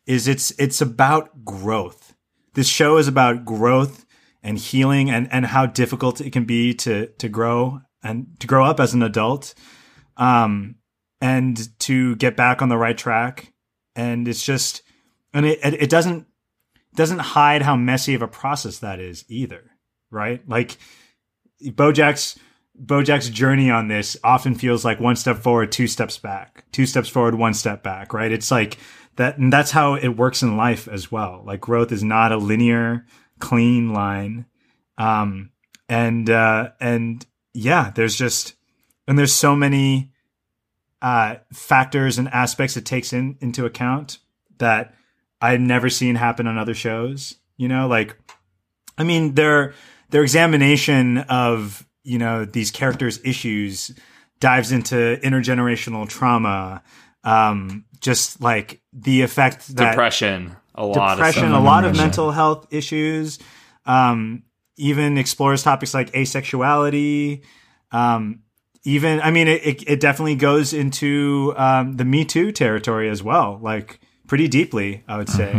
[0.06, 2.14] is it's it's about growth.
[2.54, 4.04] This show is about growth
[4.42, 8.64] and healing and, and how difficult it can be to, to grow and to grow
[8.64, 9.54] up as an adult.
[10.16, 10.76] Um,
[11.20, 13.52] and to get back on the right track.
[13.94, 14.82] And it's just,
[15.34, 16.26] and it, it doesn't,
[16.94, 19.69] doesn't hide how messy of a process that is either.
[20.10, 20.42] Right.
[20.48, 20.76] Like
[21.62, 22.38] Bojack's,
[22.82, 27.08] Bojack's journey on this often feels like one step forward, two steps back, two steps
[27.08, 28.32] forward, one step back, right?
[28.32, 28.78] It's like
[29.16, 31.42] that, and that's how it works in life as well.
[31.44, 33.04] Like growth is not a linear,
[33.38, 34.46] clean line.
[34.96, 35.50] Um,
[35.88, 38.54] and, uh, and yeah, there's just,
[39.06, 40.12] and there's so many,
[41.02, 44.18] uh, factors and aspects it takes in into account
[44.58, 44.94] that
[45.40, 47.36] I've never seen happen on other shows.
[47.56, 48.16] You know, like,
[48.96, 49.74] I mean, their,
[50.10, 53.92] their examination of you know these characters' issues
[54.40, 56.82] dives into intergenerational trauma,
[57.24, 62.30] um, just like the effect that depression, a lot depression, of a lot of mental
[62.30, 63.38] health issues,
[63.86, 64.42] um,
[64.76, 67.42] even explores topics like asexuality.
[67.92, 68.40] Um,
[68.84, 73.22] even, I mean, it, it, it definitely goes into um, the Me Too territory as
[73.22, 75.52] well, like pretty deeply, I would say.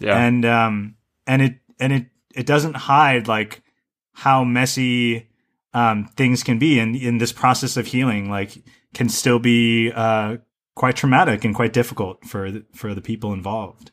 [0.00, 0.18] Yeah.
[0.18, 3.62] And um, and it and it it doesn't hide like
[4.18, 5.28] how messy
[5.72, 10.36] um, things can be and in this process of healing like can still be uh,
[10.74, 13.92] quite traumatic and quite difficult for the, for the people involved.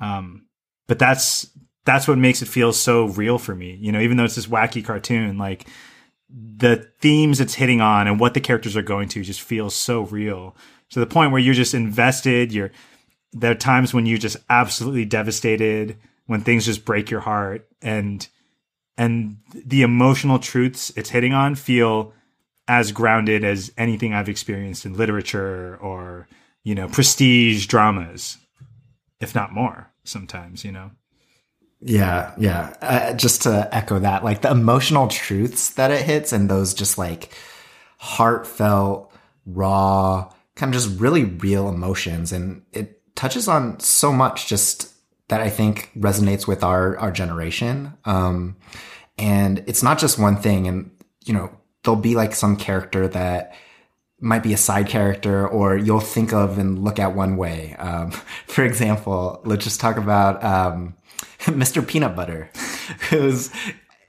[0.00, 0.46] Um,
[0.88, 1.48] but that's
[1.84, 4.48] that's what makes it feel so real for me you know even though it's this
[4.48, 5.66] wacky cartoon like
[6.28, 10.02] the themes it's hitting on and what the characters are going to just feels so
[10.02, 10.56] real
[10.90, 12.72] to the point where you're just invested you're
[13.32, 18.28] there are times when you're just absolutely devastated when things just break your heart and
[18.96, 22.12] and the emotional truths it's hitting on feel
[22.68, 26.28] as grounded as anything I've experienced in literature or
[26.64, 28.38] you know prestige dramas,
[29.20, 29.90] if not more.
[30.04, 30.92] Sometimes, you know.
[31.80, 32.74] Yeah, yeah.
[32.80, 36.96] Uh, just to echo that, like the emotional truths that it hits and those just
[36.96, 37.34] like
[37.98, 39.12] heartfelt,
[39.44, 42.32] raw, kind of just really real emotions.
[42.32, 44.92] And it touches on so much just
[45.28, 47.94] that I think resonates with our, our generation.
[48.04, 48.56] Um,
[49.18, 50.68] and it's not just one thing.
[50.68, 50.90] And,
[51.24, 51.50] you know,
[51.82, 53.54] there'll be like some character that
[54.20, 57.74] might be a side character or you'll think of and look at one way.
[57.78, 58.10] Um,
[58.46, 60.94] for example, let's just talk about, um,
[61.40, 61.86] Mr.
[61.86, 62.50] Peanut Butter,
[63.10, 63.50] who's,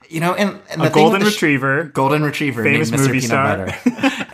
[0.08, 3.66] you know, and, and A golden retriever, golden retriever, famous movie Peanut star.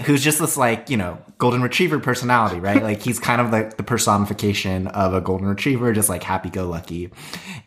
[0.05, 2.83] Who's just this like you know golden retriever personality, right?
[2.83, 6.69] Like he's kind of like the personification of a golden retriever, just like happy go
[6.69, 7.11] lucky.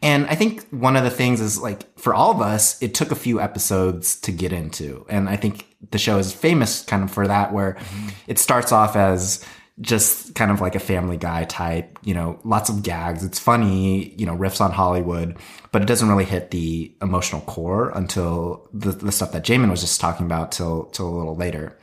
[0.01, 3.11] And I think one of the things is like for all of us, it took
[3.11, 7.11] a few episodes to get into, and I think the show is famous kind of
[7.11, 8.09] for that, where mm-hmm.
[8.27, 9.43] it starts off as
[9.79, 13.23] just kind of like a family guy type, you know, lots of gags.
[13.23, 15.37] It's funny, you know, riffs on Hollywood,
[15.71, 19.81] but it doesn't really hit the emotional core until the, the stuff that Jamin was
[19.81, 21.77] just talking about till, till a little later.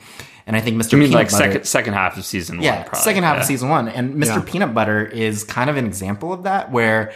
[0.47, 0.95] And I think Mr.
[0.95, 3.01] I mean, Peanut like Butter, second second half of season yeah, one, probably.
[3.01, 3.41] second half yeah.
[3.41, 3.89] of season one.
[3.89, 4.37] And Mr.
[4.37, 4.43] Yeah.
[4.47, 7.13] Peanut Butter is kind of an example of that where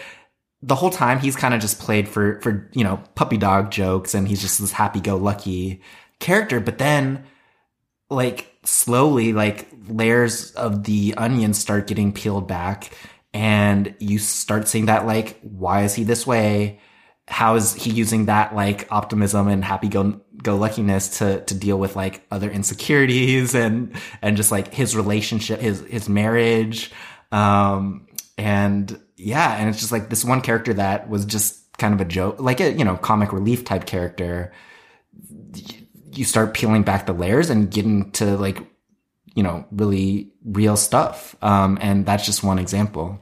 [0.62, 4.14] the whole time he's kind of just played for, for, you know, puppy dog jokes
[4.14, 5.82] and he's just this happy go lucky
[6.20, 6.58] character.
[6.58, 7.24] But then
[8.10, 12.92] like slowly, like layers of the onion start getting peeled back
[13.34, 16.80] and you start seeing that like, why is he this way?
[17.26, 21.78] How is he using that like optimism and happy go go luckiness to to deal
[21.78, 26.90] with like other insecurities and and just like his relationship, his his marriage,
[27.32, 32.00] um, and yeah, and it's just like this one character that was just kind of
[32.00, 34.52] a joke, like a you know comic relief type character.
[36.12, 38.58] You start peeling back the layers and getting to like
[39.34, 43.20] you know really real stuff, um, and that's just one example.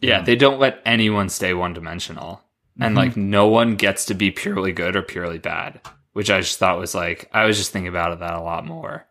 [0.00, 2.42] Yeah, they don't let anyone stay one dimensional.
[2.78, 2.96] And Mm-hmm.
[2.96, 5.80] like no one gets to be purely good or purely bad,
[6.16, 9.06] which I just thought was like I was just thinking about that a lot more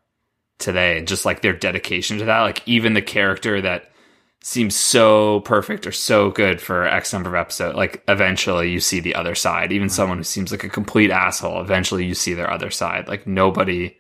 [0.58, 2.42] today and just like their dedication to that.
[2.42, 3.92] Like even the character that
[4.42, 9.02] seems so perfect or so good for X number of episodes, like eventually you see
[9.02, 9.72] the other side.
[9.72, 9.94] Even mm-hmm.
[9.94, 13.08] someone who seems like a complete asshole, eventually you see their other side.
[13.08, 14.00] Like nobody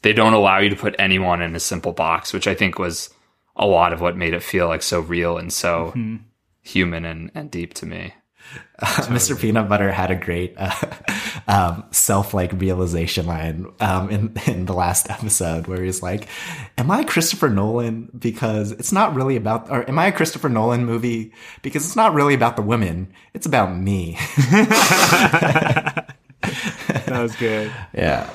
[0.00, 3.10] they don't allow you to put anyone in a simple box, which I think was
[3.54, 6.16] a lot of what made it feel like so real and so mm-hmm.
[6.62, 8.14] human and, and deep to me.
[8.80, 9.38] Mr.
[9.40, 10.74] Peanut Butter had a great uh,
[11.48, 16.28] um, self like realization line um, in in the last episode where he's like,
[16.76, 20.84] "Am I Christopher Nolan because it's not really about, or am I a Christopher Nolan
[20.84, 21.32] movie
[21.62, 24.18] because it's not really about the women, it's about me."
[27.06, 27.72] That was good.
[27.94, 28.28] yeah,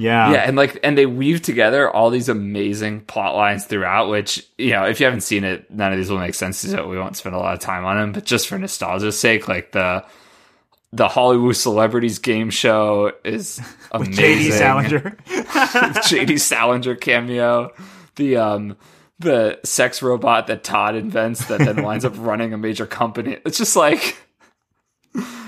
[0.00, 0.32] Yeah.
[0.32, 4.08] yeah, and like, and they weave together all these amazing plot lines throughout.
[4.08, 6.58] Which you know, if you haven't seen it, none of these will make sense.
[6.58, 8.12] So we won't spend a lot of time on them.
[8.12, 10.04] But just for nostalgia's sake, like the
[10.92, 13.60] the Hollywood Celebrities game show is
[13.92, 14.14] amazing.
[14.24, 15.00] JD Salinger.
[15.26, 17.72] JD Salinger cameo.
[18.16, 18.76] The um
[19.18, 23.36] the sex robot that Todd invents that then winds up running a major company.
[23.44, 24.16] It's just like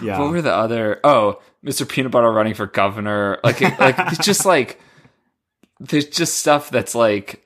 [0.02, 0.18] Yeah.
[0.18, 1.00] what were the other?
[1.04, 1.88] Oh, Mr.
[1.88, 3.38] Peanut Butter running for governor.
[3.44, 4.80] Like, it, like it's just like
[5.80, 7.44] there's just stuff that's like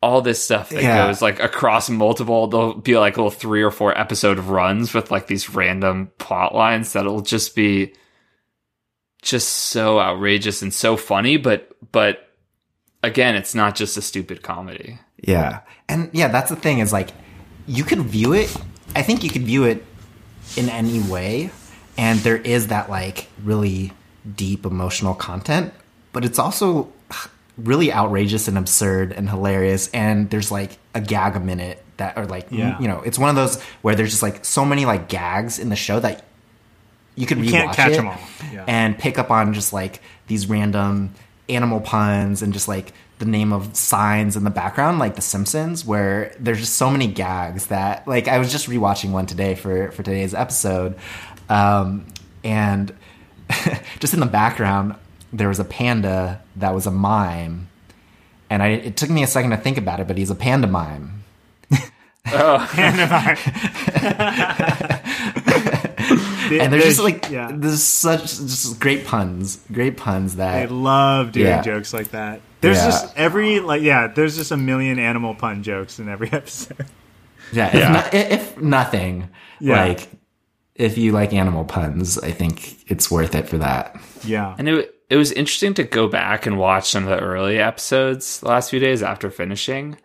[0.00, 1.06] all this stuff that Yeah.
[1.08, 2.46] goes like across multiple.
[2.46, 6.92] There'll be like little three or four episode runs with like these random plot lines
[6.92, 7.94] that'll just be
[9.22, 11.36] just so outrageous and so funny.
[11.36, 12.28] But but
[13.02, 14.98] again, it's not just a stupid comedy.
[15.20, 15.60] Yeah.
[15.88, 17.10] And yeah, that's the thing is like
[17.66, 18.54] you could view it
[18.94, 19.84] I think you could view it
[20.56, 21.50] in any way
[21.98, 23.92] and there is that like really
[24.36, 25.72] deep emotional content,
[26.12, 26.90] but it's also
[27.58, 32.24] really outrageous and absurd and hilarious and there's like a gag a minute that are
[32.26, 32.78] like Yeah.
[32.78, 35.68] you know, it's one of those where there's just like so many like gags in
[35.68, 36.24] the show that
[37.16, 38.18] you could rewatch can't catch it 'em all.
[38.52, 38.64] Yeah.
[38.68, 41.14] and pick up on just like these random
[41.48, 45.84] animal puns and just like the name of signs in the background, like The Simpsons,
[45.84, 49.90] where there's just so many gags that like I was just rewatching one today for
[49.90, 50.94] for today's episode,
[51.48, 52.06] um,
[52.44, 52.94] and
[54.00, 54.94] just in the background
[55.32, 57.68] there was a panda that was a mime,
[58.50, 60.66] and I it took me a second to think about it, but he's a panda
[60.66, 61.14] mime.
[62.30, 63.36] Oh, panda mime.
[66.60, 67.50] and there's just like yeah.
[67.52, 71.62] there's such just great puns, great puns that I love doing Yeah.
[71.62, 72.40] jokes like that.
[72.60, 72.86] There's Yeah.
[72.86, 76.86] just every like yeah, there's just a million animal pun jokes in every episode.
[77.52, 77.92] yeah, if, Yeah.
[77.92, 79.28] no- if nothing,
[79.60, 79.84] Yeah.
[79.84, 80.08] like
[80.78, 84.00] if you like animal puns, I think it's worth it for that.
[84.24, 84.54] Yeah.
[84.56, 88.40] And it it was interesting to go back and watch some of the early episodes
[88.40, 89.98] the last few days after finishing.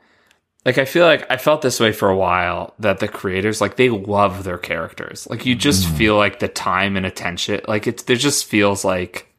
[0.66, 3.76] Like I feel like I felt this way for a while that the creators like
[3.76, 5.28] they love their characters.
[5.30, 5.98] Like you just mm.
[5.98, 9.30] feel like the time and attention like it there just feels like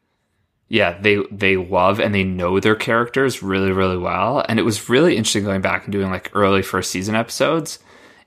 [0.68, 4.88] yeah, they they love and they know their characters really really well and it was
[4.88, 7.80] really interesting going back and doing like early first season episodes.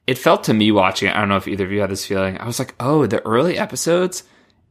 [0.07, 2.05] It felt to me watching it, I don't know if either of you had this
[2.05, 2.37] feeling.
[2.39, 4.23] I was like, "Oh, the early episodes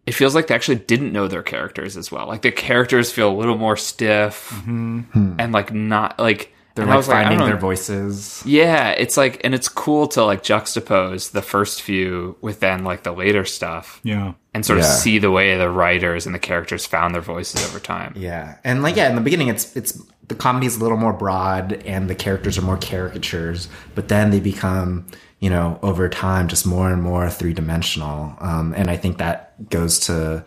[0.06, 2.26] it feels like they actually didn't know their characters as well.
[2.28, 5.34] Like the characters feel a little more stiff mm-hmm.
[5.38, 8.40] and like not like They're and like finding don't their voices.
[8.46, 13.02] Yeah, it's like and it's cool to like juxtapose the first few with then like
[13.02, 14.34] the later stuff Yeah.
[14.54, 17.80] and sort of see the way the writers and the characters found their voices over
[17.80, 18.14] time.
[18.16, 21.72] Yeah, and like yeah, in the beginning, it's it's the comedy's a little more broad,
[21.84, 25.06] and the characters are more caricatures, but then they become
[25.40, 28.36] you know over time just more and more three dimensional.
[28.40, 30.44] Um, and I think that goes to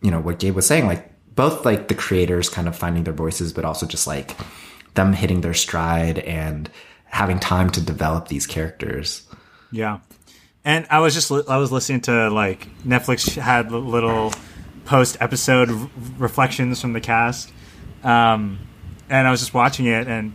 [0.00, 3.14] you know what Gabe was saying, like both like the creators kind of finding their
[3.14, 4.36] voices, but also just like
[4.94, 6.70] them hitting their stride and
[7.04, 9.26] having time to develop these characters.
[9.70, 10.00] Yeah.
[10.64, 14.32] And I was just li- I was listening to like Netflix had little
[14.84, 15.70] post episode
[16.18, 17.52] reflections from the cast,
[18.04, 18.58] um,
[19.08, 20.32] and I was just watching it, and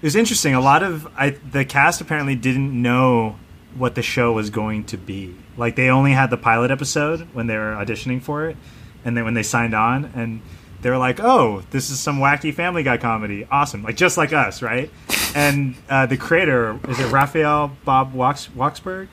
[0.00, 0.54] it was interesting.
[0.54, 3.36] A lot of I, the cast apparently didn't know
[3.76, 5.34] what the show was going to be.
[5.56, 8.56] Like they only had the pilot episode when they were auditioning for it,
[9.04, 10.42] and then when they signed on, and
[10.82, 14.32] they were like, "Oh, this is some wacky Family Guy comedy, awesome!" Like just like
[14.32, 14.90] us, right?
[15.34, 19.08] And uh, the creator is it Raphael Bob Wax- Waksberg?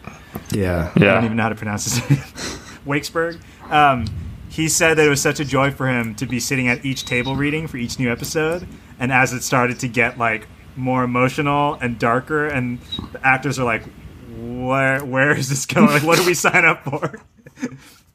[0.51, 2.19] Yeah, I don't even know how to pronounce his name.
[2.85, 3.39] Wakesburg.
[3.71, 4.05] Um,
[4.49, 7.05] he said that it was such a joy for him to be sitting at each
[7.05, 8.67] table reading for each new episode,
[8.99, 12.79] and as it started to get like more emotional and darker, and
[13.11, 13.83] the actors are like,
[14.39, 15.87] "Where, where is this going?
[15.87, 17.19] Like, what do we sign up for?"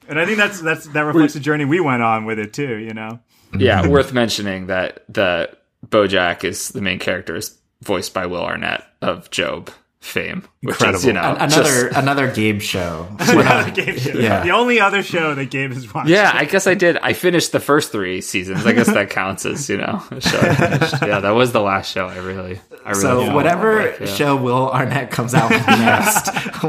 [0.08, 2.76] and I think that's that's that reflects the journey we went on with it too.
[2.76, 3.20] You know,
[3.56, 5.56] Yeah, worth mentioning that the
[5.86, 9.70] BoJack is the main character is voiced by Will Arnett of Gob
[10.04, 11.06] fame, which is Incredible.
[11.06, 13.08] you know An- another just- another Gabe show.
[13.18, 14.18] the, game show.
[14.18, 14.42] Yeah.
[14.42, 16.08] the only other show that Gabe has watched.
[16.10, 16.98] Yeah, I guess I did.
[16.98, 18.66] I finished the first three seasons.
[18.66, 20.38] I guess that counts as you know a show.
[20.38, 20.94] I finished.
[21.02, 22.06] Yeah, that was the last show.
[22.06, 23.00] I really, I really.
[23.00, 24.06] So whatever like, yeah.
[24.06, 26.62] show Will Arnett comes out with next,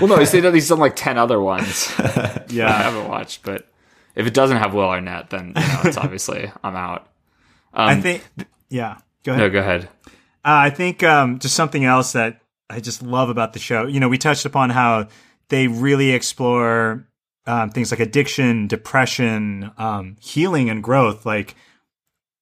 [0.00, 1.92] Well, no, he's done he's done like ten other ones.
[2.48, 2.68] Yeah.
[2.68, 3.68] I haven't watched, but
[4.14, 7.08] if it doesn't have Will Arnett, then you know it's obviously I'm out.
[7.74, 8.24] I think.
[8.70, 8.98] Yeah.
[9.24, 9.42] Go ahead.
[9.44, 9.88] No, go ahead.
[10.46, 12.40] Uh, I think um, just something else that
[12.74, 13.86] I just love about the show.
[13.86, 15.08] You know, we touched upon how
[15.48, 17.06] they really explore
[17.46, 21.54] um, things like addiction, depression, um, healing, and growth, like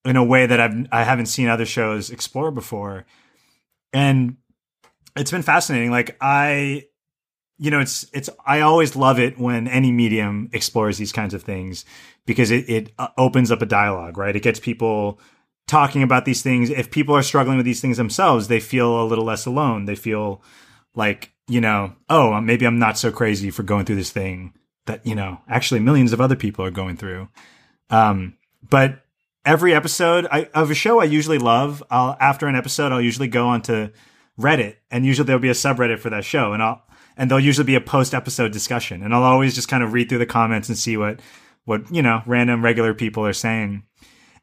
[0.05, 3.05] in a way that I've I haven't seen other shows explore before,
[3.93, 4.37] and
[5.17, 5.91] it's been fascinating.
[5.91, 6.87] Like I,
[7.59, 11.43] you know, it's it's I always love it when any medium explores these kinds of
[11.43, 11.85] things
[12.25, 14.35] because it it uh, opens up a dialogue, right?
[14.35, 15.21] It gets people
[15.67, 16.71] talking about these things.
[16.71, 19.85] If people are struggling with these things themselves, they feel a little less alone.
[19.85, 20.43] They feel
[20.95, 24.55] like, you know, oh, maybe I'm not so crazy for going through this thing
[24.87, 27.29] that you know actually millions of other people are going through.
[27.91, 28.37] Um,
[28.69, 29.05] but
[29.45, 33.29] every episode I, of a show I usually love, I'll after an episode I'll usually
[33.29, 33.91] go onto
[34.39, 36.83] Reddit, and usually there'll be a subreddit for that show, and I'll
[37.17, 40.09] and there'll usually be a post episode discussion, and I'll always just kind of read
[40.09, 41.21] through the comments and see what
[41.65, 43.85] what you know random regular people are saying.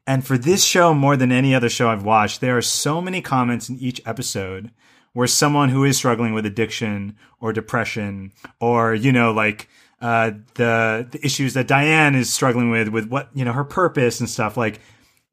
[0.06, 3.20] And for this show, more than any other show I've watched, there are so many
[3.20, 4.72] comments in each episode
[5.12, 9.68] where someone who is struggling with addiction or depression or you know like
[10.00, 14.20] uh, the the issues that Diane is struggling with with what you know her purpose
[14.20, 14.80] and stuff like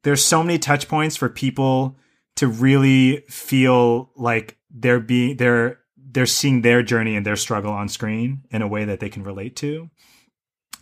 [0.02, 1.96] there's so many touch points for people
[2.36, 7.88] to really feel like they're being they're they're seeing their journey and their struggle on
[7.88, 9.90] screen in a way that they can relate to.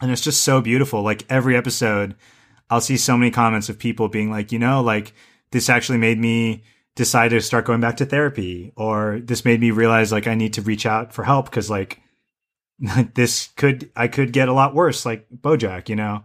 [0.01, 1.03] And it's just so beautiful.
[1.03, 2.15] Like every episode
[2.71, 5.13] I'll see so many comments of people being like you know like
[5.53, 6.65] this actually made me
[6.95, 10.55] decide to start going back to therapy or this made me realize like I need
[10.55, 12.01] to reach out for help because like
[13.15, 16.25] this could I could get a lot worse like Bojack, you know.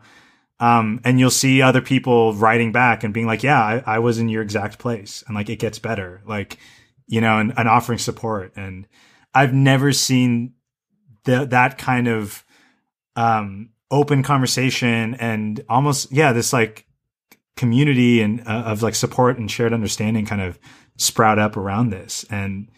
[0.59, 4.19] Um, and you'll see other people writing back and being like, "Yeah, I, I, was
[4.19, 6.59] in your exact place," and like it gets better, like
[7.07, 8.53] you know, and, and offering support.
[8.55, 8.87] And
[9.33, 10.53] I've never seen
[11.23, 12.45] the, that kind of
[13.15, 16.87] um, open conversation and almost yeah, this like
[17.57, 20.57] community and uh, of like support and shared understanding kind of
[20.97, 22.25] sprout up around this.
[22.29, 22.71] And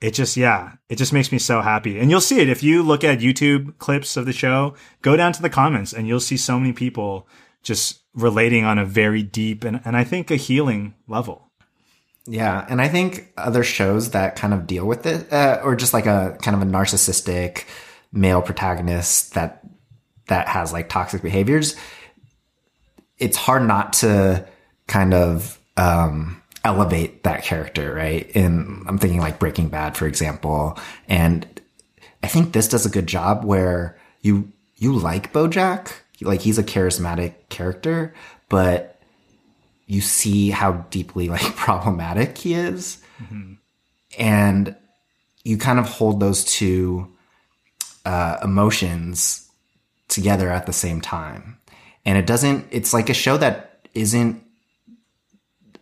[0.00, 1.98] it just yeah it just makes me so happy.
[1.98, 2.48] And you'll see it.
[2.48, 6.06] If you look at youtube clips of the show go down to the comments and
[6.06, 7.28] you'll see so many people
[7.62, 11.50] just relating on a very deep and, and i think a healing level.
[12.26, 12.64] Yeah.
[12.68, 16.06] And i think other shows that kind of deal with it uh, or just like
[16.06, 17.64] a kind of a narcissistic
[18.12, 19.60] male protagonist that
[20.26, 21.76] that has like toxic behaviors
[23.18, 24.46] it's hard not to
[24.86, 28.30] kind of um, elevate that character, right?
[28.34, 30.78] And I'm thinking like Breaking Bad, for example.
[31.08, 31.46] And
[32.22, 36.64] I think this does a good job where you you like Bojack, like he's a
[36.64, 38.14] charismatic character,
[38.48, 39.00] but
[39.86, 43.54] you see how deeply like problematic he is, mm-hmm.
[44.18, 44.74] and
[45.44, 47.12] you kind of hold those two
[48.04, 49.43] uh, emotions
[50.08, 51.58] together at the same time.
[52.04, 54.42] And it doesn't it's like a show that isn't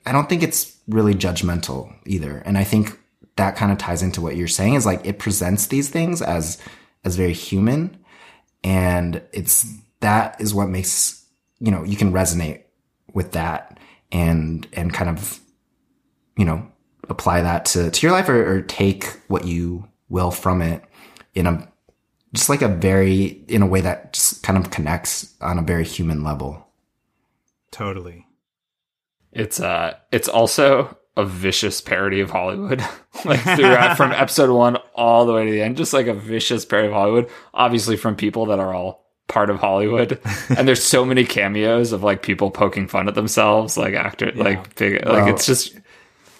[0.04, 2.38] i don't think it's really judgmental either.
[2.44, 2.98] And i think
[3.36, 6.58] that kind of ties into what you're saying is like it presents these things as
[7.04, 7.96] as very human.
[8.62, 9.66] And it's
[10.00, 11.24] that is what makes
[11.60, 12.62] you know you can resonate
[13.14, 13.78] with that
[14.10, 15.40] and and kind of
[16.36, 16.66] you know
[17.08, 20.84] apply that to to your life or, or take what you will from it
[21.34, 21.71] in a
[22.34, 25.84] just like a very in a way that just kind of connects on a very
[25.84, 26.66] human level.
[27.70, 28.26] Totally.
[29.32, 32.80] It's uh it's also a vicious parody of Hollywood.
[33.24, 36.64] like throughout from episode 1 all the way to the end just like a vicious
[36.64, 40.20] parody of Hollywood obviously from people that are all part of Hollywood.
[40.48, 44.42] and there's so many cameos of like people poking fun at themselves like actor yeah.
[44.42, 45.74] like big well, like it's just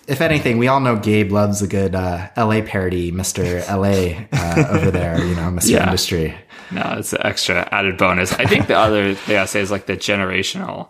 [0.07, 3.67] if anything, we all know Gabe loves a good uh, LA parody, Mr.
[3.69, 5.71] LA uh, over there, you know, Mr.
[5.71, 5.85] Yeah.
[5.85, 6.35] Industry.
[6.71, 8.33] No, it's an extra added bonus.
[8.33, 10.89] I think the other thing I say is like the generational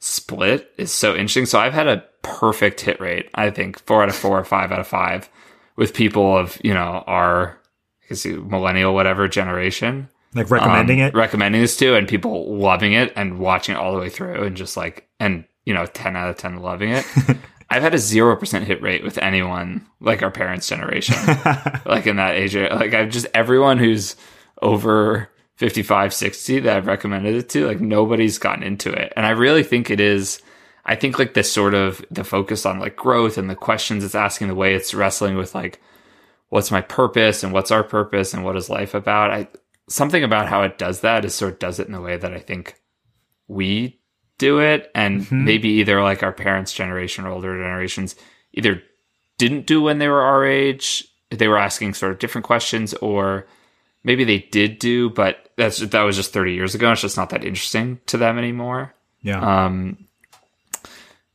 [0.00, 1.46] split is so interesting.
[1.46, 4.80] So I've had a perfect hit rate, I think four out of four, five out
[4.80, 5.28] of five
[5.76, 7.58] with people of, you know, our
[8.04, 10.08] I guess millennial, whatever generation.
[10.34, 11.14] Like recommending um, it?
[11.14, 14.56] Recommending this to and people loving it and watching it all the way through and
[14.56, 17.06] just like, and, you know, 10 out of 10 loving it.
[17.72, 21.16] I've had a zero percent hit rate with anyone like our parents' generation,
[21.86, 22.54] like in that age.
[22.54, 24.14] Like I've just everyone who's
[24.60, 29.12] over 55, 60 that I've recommended it to, like nobody's gotten into it.
[29.16, 30.42] And I really think it is,
[30.84, 34.14] I think like the sort of the focus on like growth and the questions it's
[34.14, 35.80] asking, the way it's wrestling with like,
[36.50, 39.30] what's my purpose and what's our purpose and what is life about?
[39.30, 39.48] I,
[39.88, 42.34] something about how it does that is sort of does it in a way that
[42.34, 42.82] I think
[43.48, 44.01] we
[44.42, 45.44] do it and mm-hmm.
[45.44, 48.16] maybe either like our parents generation or older generations
[48.52, 48.82] either
[49.38, 53.46] didn't do when they were our age they were asking sort of different questions or
[54.02, 57.30] maybe they did do but that's that was just 30 years ago it's just not
[57.30, 59.96] that interesting to them anymore yeah um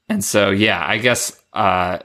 [0.09, 1.99] and so yeah i guess uh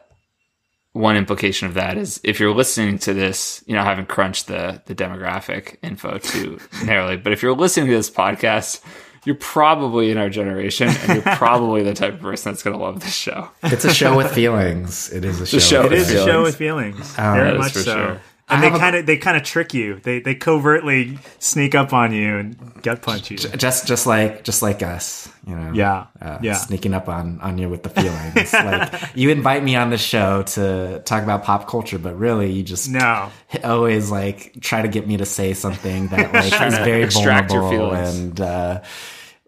[0.93, 4.49] one implication of that is if you're listening to this, you know, I haven't crunched
[4.49, 8.83] the the demographic info too narrowly, but if you're listening to this podcast
[9.25, 12.83] you're probably in our generation, and you're probably the type of person that's going to
[12.83, 13.49] love this show.
[13.63, 15.11] It's a show with feelings.
[15.13, 15.59] It is a show.
[15.59, 16.27] show it is feelings.
[16.27, 17.19] a show with feelings.
[17.19, 17.83] Um, Very much so.
[17.83, 18.21] Sure.
[18.53, 20.01] And they kind of they kind of trick you.
[20.03, 23.37] They they covertly sneak up on you and gut punch you.
[23.39, 25.73] just just like just like us, you know.
[25.75, 26.55] Yeah, uh, yeah.
[26.55, 28.53] Sneaking up on on you with the feelings.
[28.53, 32.63] like you invite me on the show to talk about pop culture, but really you
[32.63, 33.31] just No,
[33.65, 38.19] always like try to get me to say something that like is very vulnerable feelings.
[38.19, 38.41] and.
[38.41, 38.81] Uh,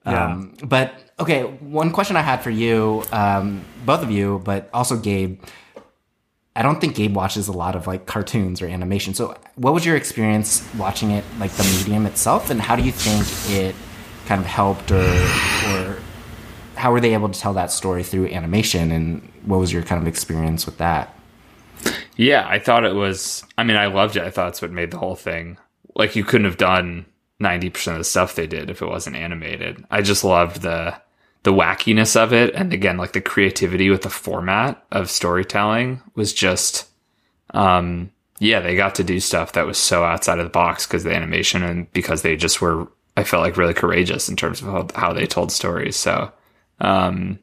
[0.06, 0.24] Yeah.
[0.26, 4.96] um, but okay, one question I had for you, um, both of you, but also
[4.98, 5.40] Gabe.
[6.56, 9.12] I don't think Gabe watches a lot of like cartoons or animation.
[9.14, 12.92] So, what was your experience watching it, like the medium itself, and how do you
[12.92, 13.26] think
[13.56, 13.74] it
[14.26, 15.96] kind of helped, or or
[16.76, 20.00] how were they able to tell that story through animation, and what was your kind
[20.00, 21.16] of experience with that?
[22.16, 23.44] Yeah, I thought it was.
[23.58, 24.22] I mean, I loved it.
[24.22, 25.58] I thought it's what made the whole thing.
[25.96, 27.06] Like, you couldn't have done
[27.40, 29.84] ninety percent of the stuff they did if it wasn't animated.
[29.90, 30.94] I just loved the
[31.44, 36.32] the wackiness of it, and again, like the creativity with the format of storytelling was
[36.34, 36.88] just.
[37.50, 41.04] Um, yeah, they got to do stuff that was so outside of the box because
[41.04, 42.88] the animation and because they just were.
[43.16, 45.94] I felt like really courageous in terms of how, how they told stories.
[45.94, 46.32] So,
[46.80, 47.38] um,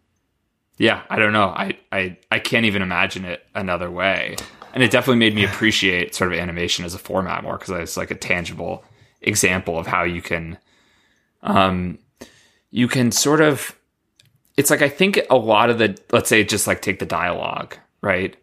[0.78, 1.46] yeah, I don't know.
[1.46, 4.36] I, I, I can't even imagine it another way.
[4.74, 7.96] And it definitely made me appreciate sort of animation as a format more because it's
[7.96, 8.84] like a tangible
[9.22, 10.58] example of how you can,
[11.42, 12.00] um,
[12.70, 13.78] you can sort of,
[14.58, 17.78] it's like I think a lot of the, let's say, just like take the dialogue,
[18.02, 18.36] right?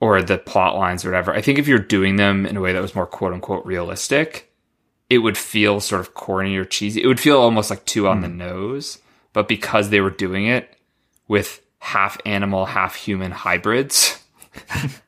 [0.00, 1.32] Or the plot lines or whatever.
[1.32, 4.52] I think if you're doing them in a way that was more quote unquote realistic,
[5.10, 7.02] it would feel sort of corny or cheesy.
[7.02, 8.38] It would feel almost like too on the hmm.
[8.38, 8.98] nose.
[9.32, 10.76] But because they were doing it
[11.28, 14.22] with half animal, half human hybrids,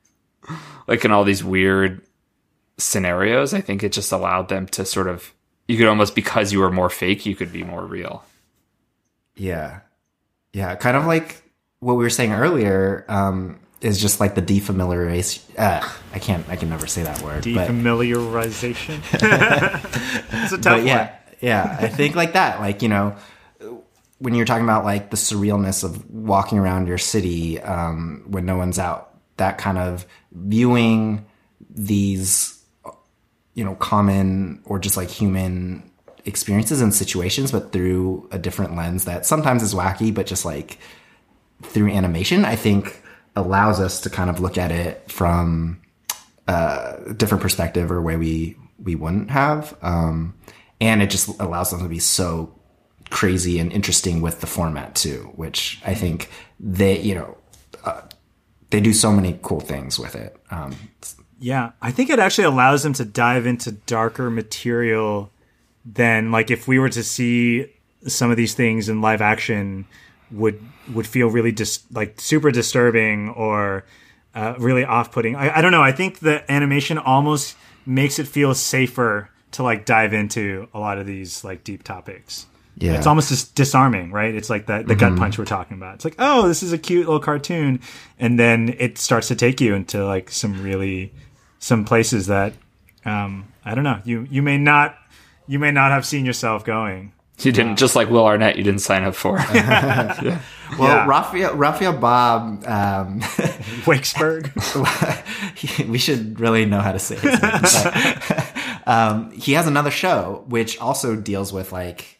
[0.86, 2.02] like in all these weird
[2.78, 5.32] scenarios, I think it just allowed them to sort of,
[5.68, 8.24] you could almost, because you were more fake, you could be more real.
[9.34, 9.80] Yeah.
[10.52, 10.74] Yeah.
[10.76, 11.42] Kind of like
[11.80, 15.40] what we were saying earlier, um, is just like the defamiliarization.
[15.58, 17.44] Uh, I can't, I can never say that word.
[17.44, 18.98] defamiliarization.
[20.44, 21.10] it's a tough but yeah, one.
[21.40, 21.76] yeah.
[21.80, 23.16] I think like that, like, you know,
[24.18, 28.58] when you're talking about like the surrealness of walking around your city, um, when no
[28.58, 31.24] one's out, that kind of viewing
[31.70, 32.62] these,
[33.54, 35.89] you know, common or just like human
[36.30, 40.78] experiences and situations, but through a different lens that sometimes is wacky, but just like
[41.62, 43.02] through animation, I think
[43.36, 45.82] allows us to kind of look at it from
[46.48, 49.76] a different perspective or way we we wouldn't have.
[49.82, 50.34] Um,
[50.80, 52.54] and it just allows them to be so
[53.10, 57.36] crazy and interesting with the format too, which I think they, you know,
[57.84, 58.02] uh,
[58.70, 60.36] they do so many cool things with it.
[60.50, 60.74] Um,
[61.38, 65.30] Yeah, I think it actually allows them to dive into darker material
[65.94, 67.72] than like if we were to see
[68.06, 69.86] some of these things in live action
[70.30, 70.60] would
[70.92, 73.84] would feel really dis- like super disturbing or
[74.34, 75.36] uh, really off putting.
[75.36, 75.82] I, I don't know.
[75.82, 80.98] I think the animation almost makes it feel safer to like dive into a lot
[80.98, 82.46] of these like deep topics.
[82.76, 82.94] Yeah.
[82.94, 84.34] It's almost just disarming, right?
[84.34, 85.96] It's like that the gut punch we're talking about.
[85.96, 87.80] It's like, oh, this is a cute little cartoon,
[88.18, 91.12] and then it starts to take you into like some really
[91.58, 92.54] some places that
[93.04, 94.00] um, I don't know.
[94.04, 94.96] You you may not
[95.50, 97.12] you may not have seen yourself going.
[97.40, 99.32] You didn't, just like Will Arnett, you didn't sign up for.
[99.52, 100.38] well,
[100.78, 101.06] Yeah.
[101.06, 103.20] Raphael, Raphael Bob, um,
[103.86, 104.52] Wakesburg.
[105.88, 107.40] we should really know how to say his name.
[107.40, 112.18] But, um, he has another show which also deals with like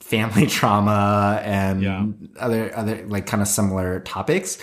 [0.00, 2.06] family trauma and Yeah.
[2.38, 4.58] other other like kind of similar topics.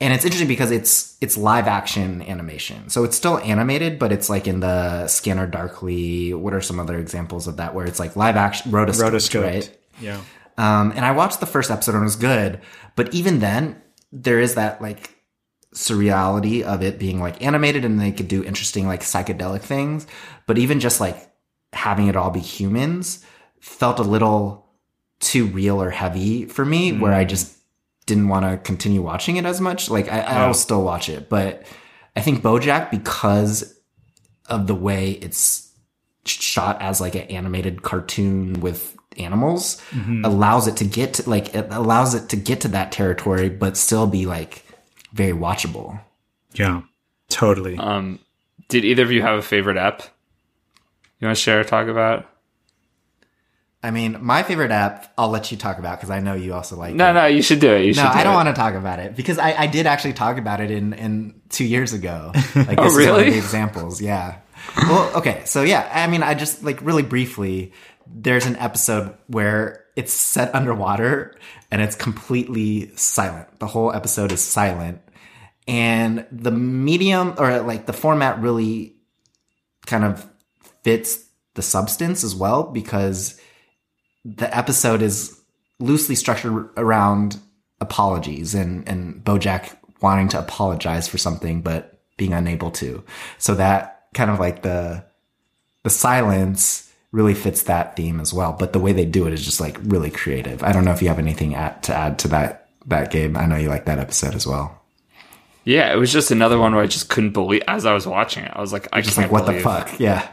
[0.00, 2.88] And it's interesting because it's it's live action animation.
[2.88, 6.32] So it's still animated, but it's like in the Scanner Darkly.
[6.32, 9.42] What are some other examples of that where it's like live action rotoscoped, Rotoscoped.
[9.42, 9.78] right?
[10.00, 10.20] Yeah.
[10.56, 12.60] Um, and I watched the first episode and it was good,
[12.96, 13.80] but even then,
[14.12, 15.16] there is that like
[15.74, 20.06] surreality of it being like animated and they could do interesting like psychedelic things.
[20.46, 21.30] But even just like
[21.72, 23.24] having it all be humans
[23.60, 24.66] felt a little
[25.20, 27.56] too real or heavy for me, where I just
[28.10, 29.88] didn't want to continue watching it as much.
[29.88, 31.64] Like I, I'll still watch it, but
[32.16, 33.80] I think BoJack because
[34.46, 35.70] of the way it's
[36.24, 39.80] shot as like an animated cartoon with animals
[40.24, 43.76] allows it to get to like it allows it to get to that territory but
[43.76, 44.64] still be like
[45.12, 46.00] very watchable
[46.54, 46.82] Yeah.
[47.28, 47.76] Totally.
[47.78, 48.18] Um,
[48.68, 50.02] did either of you have a favorite app
[51.20, 52.26] you want to share or talk about?
[53.82, 56.76] I mean my favorite app i'll let you talk about because i know you also
[56.76, 57.14] like No, it.
[57.14, 57.84] no, you should do it.
[57.84, 59.86] You should no do i don't want to talk about it because I, I did
[59.86, 63.16] actually talk about it in in two years ago like Oh, this is one of
[63.16, 63.30] really?
[63.30, 64.36] the examples yeah
[64.76, 67.72] well okay so yeah i mean i just like really briefly
[68.06, 71.36] there's an episode where it's set underwater
[71.70, 75.00] and it's completely silent the whole episode is silent
[75.68, 78.96] and the medium or like the format really
[79.86, 80.26] kind of
[80.84, 81.24] fits
[81.54, 83.40] the substance as well because
[84.24, 85.40] the episode is
[85.78, 87.38] loosely structured around
[87.80, 93.02] apologies and and Bojack wanting to apologize for something but being unable to.
[93.38, 95.04] So that kind of like the
[95.82, 98.52] the silence really fits that theme as well.
[98.52, 100.62] But the way they do it is just like really creative.
[100.62, 103.36] I don't know if you have anything at, to add to that that Gabe.
[103.36, 104.79] I know you like that episode as well.
[105.64, 108.44] Yeah, it was just another one where I just couldn't believe as I was watching
[108.44, 108.52] it.
[108.54, 110.00] I was like, I Just can't like what believe the fuck?
[110.00, 110.26] Yeah.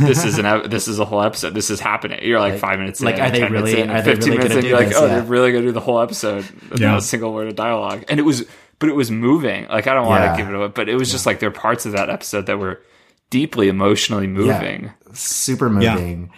[0.00, 1.54] this is an this is a whole episode.
[1.54, 2.20] This is happening.
[2.22, 4.10] You're like, Like- five minutes like, in, are they 10 minutes really- in, are they
[4.14, 4.96] 15 really minutes gonna in, do you're like, this?
[4.98, 5.14] oh, Yeah.
[5.14, 6.96] they're really gonna do the whole episode with Yeah.
[6.96, 8.04] a single word of dialogue.
[8.08, 8.44] And it was,
[8.78, 9.66] but it was moving.
[9.68, 10.36] Like I don't want to Yeah.
[10.36, 12.58] give it away, but it was just like there are parts of that episode that
[12.58, 12.82] were
[13.30, 14.92] deeply emotionally moving.
[15.14, 16.30] Super moving.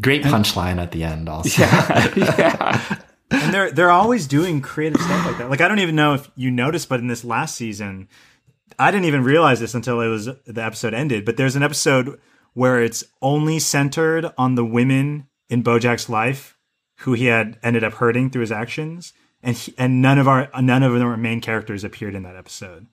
[0.00, 1.62] Great punchline at the end also.
[2.16, 2.96] yeah.
[3.30, 5.50] and they're they're always doing creative stuff like that.
[5.50, 8.08] Like I don't even know if you noticed, but in this last season,
[8.78, 11.24] I didn't even realize this until it was the episode ended.
[11.24, 12.20] But there's an episode
[12.52, 16.56] where it's only centered on the women in Bojack's life
[16.98, 19.12] who he had ended up hurting through his actions,
[19.42, 22.86] and he, and none of our none of our main characters appeared in that episode.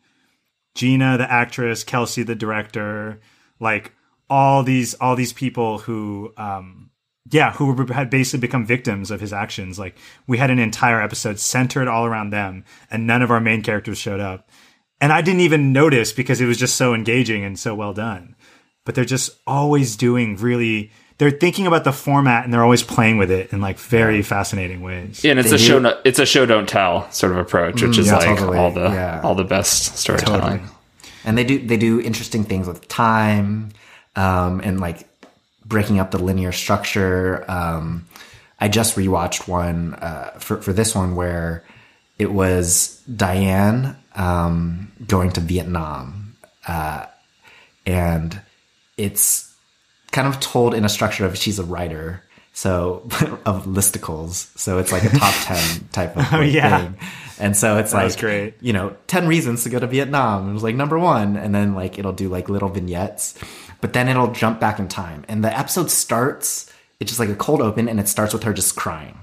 [0.75, 3.19] Gina, the actress, Kelsey, the director,
[3.59, 3.93] like
[4.29, 6.90] all these all these people who um
[7.29, 9.95] yeah who had basically become victims of his actions like
[10.27, 13.97] we had an entire episode centered all around them and none of our main characters
[13.97, 14.49] showed up
[14.99, 18.35] and i didn't even notice because it was just so engaging and so well done
[18.85, 23.19] but they're just always doing really they're thinking about the format and they're always playing
[23.19, 25.77] with it in like very fascinating ways Yeah, and it's They a do- show.
[25.79, 28.57] No, it's a show don't tell sort of approach, which is yeah, like totally.
[28.57, 29.21] all the Yeah.
[29.23, 30.41] all the best storytelling.
[30.41, 30.69] Totally.
[31.23, 33.69] and they do they do interesting things with time
[34.15, 35.07] um, and like
[35.71, 37.43] breaking up the linear structure.
[37.49, 38.05] Um,
[38.59, 41.63] i just rewatched one uh, for, for this one where
[42.19, 47.07] it was diane um, going to vietnam uh,
[47.85, 48.39] and
[48.97, 49.53] it's
[50.11, 53.03] kind of told in a structure of she's a writer so
[53.45, 54.55] of listicles.
[54.57, 56.81] So it's like a top 10 type of like, yeah.
[56.81, 56.97] thing
[57.39, 58.55] and so it's like great.
[58.61, 60.49] you know 10 reasons to go to vietnam.
[60.49, 63.37] It was like number one and then like it'll do like little vignettes
[63.81, 65.25] but then it'll jump back in time.
[65.27, 68.53] And the episode starts it's just like a cold open and it starts with her
[68.53, 69.17] just crying.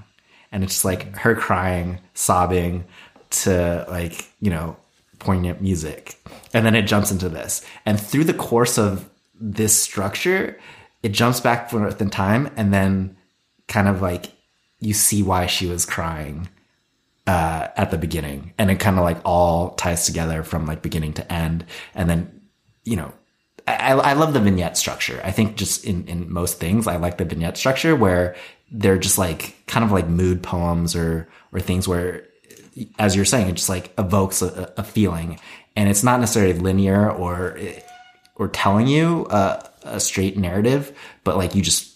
[0.51, 2.85] And it's just like her crying sobbing
[3.29, 4.77] to like you know
[5.19, 6.19] poignant music.
[6.53, 7.65] And then it jumps into this.
[7.85, 10.59] And through the course of this structure
[11.01, 13.15] it jumps back forth in time and then
[13.67, 14.33] kind of like
[14.79, 16.49] you see why she was crying
[17.27, 18.53] uh, at the beginning.
[18.57, 21.65] And it kind of like all ties together from like beginning to end.
[21.95, 22.41] And then
[22.83, 23.13] you know
[23.75, 27.17] I, I love the vignette structure i think just in, in most things i like
[27.17, 28.35] the vignette structure where
[28.71, 32.25] they're just like kind of like mood poems or or things where
[32.97, 35.39] as you're saying it just like evokes a, a feeling
[35.75, 37.59] and it's not necessarily linear or
[38.35, 41.95] or telling you a, a straight narrative but like you just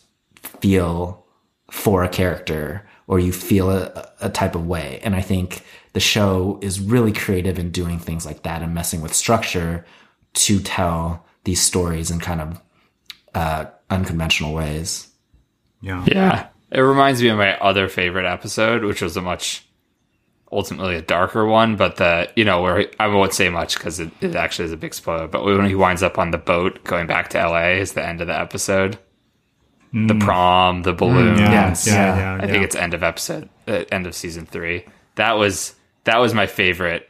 [0.61, 1.26] feel
[1.71, 4.99] for a character or you feel a, a type of way.
[5.03, 5.63] And I think
[5.93, 9.86] the show is really creative in doing things like that and messing with structure
[10.34, 12.62] to tell these stories in kind of
[13.36, 15.08] uh, unconventional ways.
[15.82, 16.48] yeah Yeah.
[16.72, 19.64] It reminds me of my other favorite episode, which was a much
[20.52, 24.12] ultimately a darker one, but the you know where I won't say much because it,
[24.22, 25.28] it actually is a big spoiler.
[25.28, 27.80] But when he winds up on the boat going back to L.A.
[27.80, 28.98] is the end of the episode.
[29.91, 31.38] The prom, the balloon.
[31.38, 32.38] yeah Yes, yeah, yeah.
[32.38, 34.86] yeah, I think it's end of episode, uh, end of season three.
[35.16, 35.76] That was
[36.06, 37.08] that was my favorite,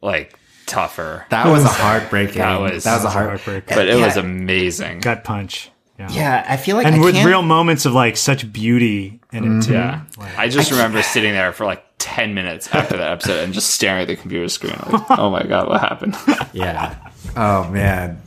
[0.00, 1.26] like tougher.
[1.30, 2.38] That was a heartbreaking.
[2.38, 3.28] That was- that was a heart.
[3.28, 4.04] heartbreak but it yeah.
[4.06, 5.00] was amazing.
[5.00, 8.16] gut punch yeah Yeah, I feel like and I with can't- real moments of like
[8.16, 9.72] such beauty in it too.
[9.74, 10.02] Yeah,
[10.36, 14.02] I just remember sitting there for like ten minutes after that episode and just staring
[14.02, 16.16] at the computer screen, like, "Oh my god, what happened?"
[16.52, 16.96] Yeah.
[17.36, 18.20] Oh man.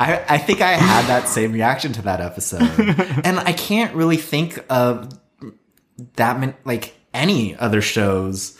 [0.00, 2.62] I I think I had that same reaction to that episode.
[3.24, 5.10] and I can't really think of
[6.16, 8.58] that many like any other shows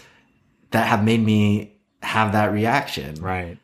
[0.73, 1.76] that have made me
[2.07, 3.17] have that reaction.
[3.17, 3.59] Right.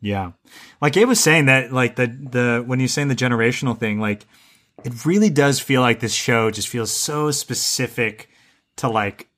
[0.00, 0.32] Yeah.
[0.80, 4.26] Like Gabe was saying that like the the when you're saying the generational thing, like
[4.84, 8.28] it really does feel like this show just feels so specific
[8.76, 9.28] to like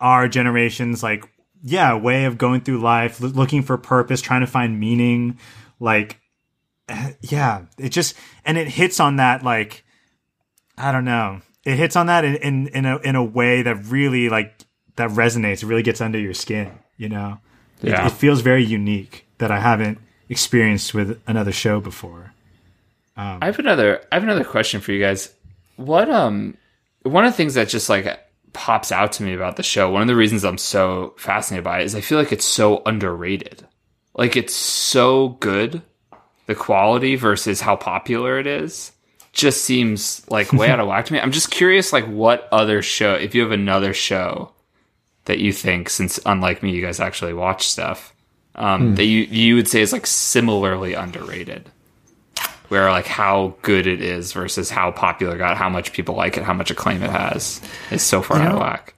[0.00, 1.24] our generation's like
[1.66, 5.38] yeah, way of going through life, loo- looking for purpose, trying to find meaning,
[5.80, 6.20] like
[6.88, 8.14] eh, yeah, it just
[8.44, 9.84] and it hits on that like
[10.76, 11.40] I don't know.
[11.64, 14.60] It hits on that in in, in a in a way that really like
[14.96, 17.38] that resonates, really gets under your skin, you know.
[17.84, 18.06] It- Yeah.
[18.06, 22.32] it feels very unique that I haven't experienced with another show before.
[23.16, 24.00] I have another.
[24.10, 25.32] I have another question for you guys.
[25.76, 26.56] What um,
[27.04, 28.06] one of the things that just like
[28.52, 29.90] pops out to me about the show.
[29.90, 32.82] One of the reasons I'm so fascinated by it is I feel like it's so
[32.86, 33.66] underrated.
[34.14, 35.82] Like it's so good,
[36.46, 38.92] the quality versus how popular it is
[39.32, 41.18] just seems like way out of whack to me.
[41.20, 44.52] I'm just curious, like, what other show, if you have another show
[45.26, 48.14] that you think, since unlike me, you guys actually watch stuff,
[48.54, 51.68] um, that you you would say is like similarly underrated,
[52.68, 56.36] where like how good it is versus how popular it got, how much people like
[56.36, 57.60] it, how much acclaim it has,
[57.90, 58.94] is so far out of whack.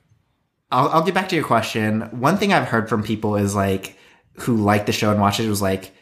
[0.71, 2.03] I'll, I'll get back to your question.
[2.21, 3.97] One thing I've heard from people is like
[4.41, 5.93] who liked the show and watched it was like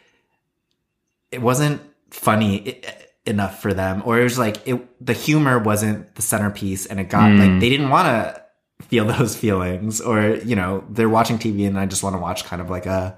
[1.31, 2.81] it wasn't funny
[3.27, 7.09] enough for them, or it was like it the humor wasn't the centerpiece, and it
[7.09, 8.44] got like they didn't want to
[8.89, 12.45] feel those feelings, or you know they're watching TV and I just want to watch
[12.45, 13.17] kind of like a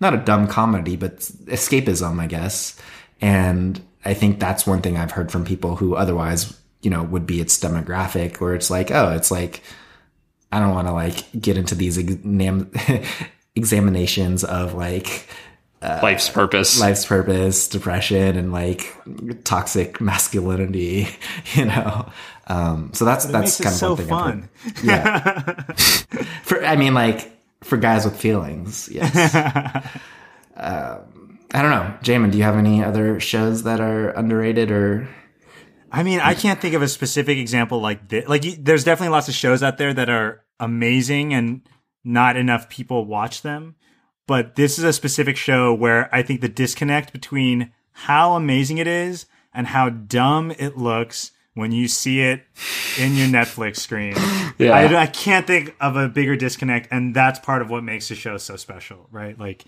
[0.00, 2.78] not a dumb comedy, but escapism, I guess.
[3.20, 7.26] And I think that's one thing I've heard from people who otherwise you know would
[7.26, 9.62] be its demographic, where it's like oh it's like
[10.52, 12.70] I don't want to like get into these exam-
[13.54, 15.28] examinations of like
[15.80, 16.80] uh, Life's purpose.
[16.80, 18.92] life's purpose, depression, and like
[19.44, 21.08] toxic masculinity.
[21.54, 22.10] You know,
[22.48, 24.12] um, so that's that's kind of so one thing.
[24.12, 24.48] I've fun.
[24.64, 24.84] heard.
[24.84, 25.52] Yeah,
[26.42, 27.30] for I mean, like
[27.62, 28.88] for guys with feelings.
[28.90, 29.34] Yes.
[30.56, 32.30] um, I don't know, Jamin.
[32.30, 35.08] Do you have any other shows that are underrated or?
[35.90, 38.28] I mean, I can't think of a specific example like this.
[38.28, 41.62] Like, there's definitely lots of shows out there that are amazing and
[42.04, 43.76] not enough people watch them.
[44.26, 48.86] But this is a specific show where I think the disconnect between how amazing it
[48.86, 49.24] is
[49.54, 52.44] and how dumb it looks when you see it
[52.98, 54.14] in your Netflix screen.
[54.58, 54.72] Yeah.
[54.72, 56.88] I, I can't think of a bigger disconnect.
[56.90, 59.38] And that's part of what makes the show so special, right?
[59.38, 59.64] Like,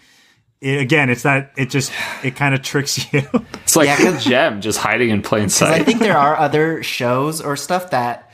[0.61, 1.93] it, again, it's that it just,
[2.25, 3.23] it kind of tricks you.
[3.63, 5.81] It's like Yeah, a gem just hiding in plain sight.
[5.81, 8.30] I think there are other shows or stuff that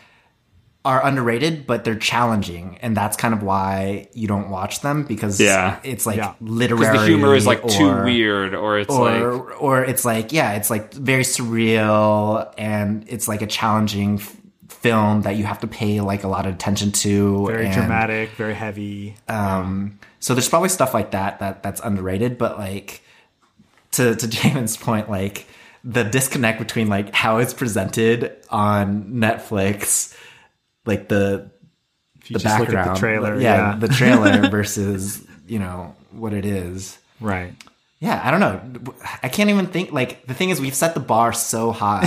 [0.86, 5.40] are underrated, but they're challenging, and that's kind of why you don't watch them because
[5.40, 5.78] Yeah.
[5.82, 6.34] it's like Yeah.
[6.40, 6.86] literary.
[6.92, 10.52] Because the humor is like too weird, or it's or like or it's like yeah,
[10.52, 14.36] it's like very surreal, and it's like a challenging f-
[14.68, 17.46] film that you have to pay like a lot of attention to.
[17.46, 19.16] very and, dramatic, very heavy.
[19.28, 23.02] Um, so there's probably stuff like that that that's underrated, but like
[23.92, 25.46] to to Jamin's point, like
[25.82, 30.16] the disconnect between like how it's presented on Netflix,
[30.86, 31.50] like the
[32.20, 33.40] If you the just background, look at the trailer.
[33.40, 33.76] yeah, yeah.
[33.78, 36.98] the trailer versus you know what it is.
[37.20, 37.52] right.
[37.98, 38.92] Yeah, I don't know.
[39.22, 39.90] I can't even think.
[39.90, 42.04] Like the thing is, we've set the bar so high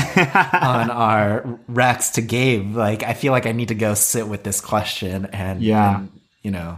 [0.61, 2.75] on our Rex to Gabe.
[2.75, 5.97] Like I feel like I need to go sit with this question and Yeah.
[5.97, 6.11] and,
[6.43, 6.77] you know,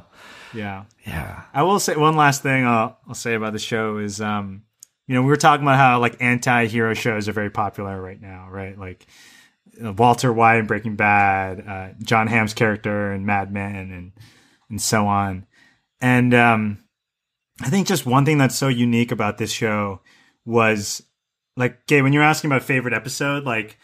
[0.54, 0.86] Yeah.
[1.06, 1.41] yeah.
[1.54, 4.64] I will say one last thing I'll, I'll say about the show is, um,
[5.08, 8.47] you know, we were talking about how like anti-hero shows are very popular right now,
[8.49, 8.80] right?
[8.80, 9.06] Like
[9.80, 14.11] Walter White in Breaking Bad, uh, Jon Hamm's character in Mad Men, and
[14.69, 15.45] and so on.
[15.99, 16.84] And um,
[17.61, 20.01] I think just one thing that's so unique about this show
[20.45, 21.03] was
[21.55, 23.78] like, Gabe, when you're asking about favorite episode, like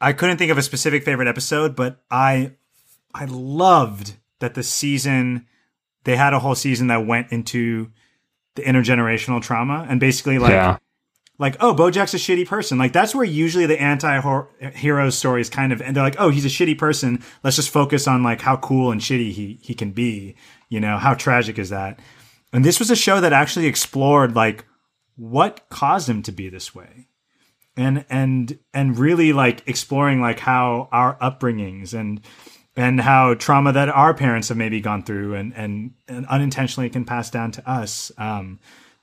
[0.00, 2.52] I couldn't think of a specific favorite episode, but I
[3.14, 5.46] I loved that the season
[6.04, 7.90] they had a whole season that went into
[8.54, 10.78] the intergenerational trauma and basically like yeah,
[11.38, 12.78] like oh bojack's a shitty person.
[12.78, 16.48] Like that's where usually the anti-hero stories kind of and they're like oh he's a
[16.48, 17.22] shitty person.
[17.42, 20.36] Let's just focus on like how cool and shitty he he can be.
[20.68, 22.00] You know how tragic is that?
[22.52, 24.64] And this was a show that actually explored like
[25.16, 27.06] what caused him to be this way.
[27.76, 32.20] And and and really like exploring like how our upbringings and
[32.74, 37.04] and how trauma that our parents have maybe gone through and and, and unintentionally can
[37.04, 38.10] pass down to us.
[38.18, 38.58] Um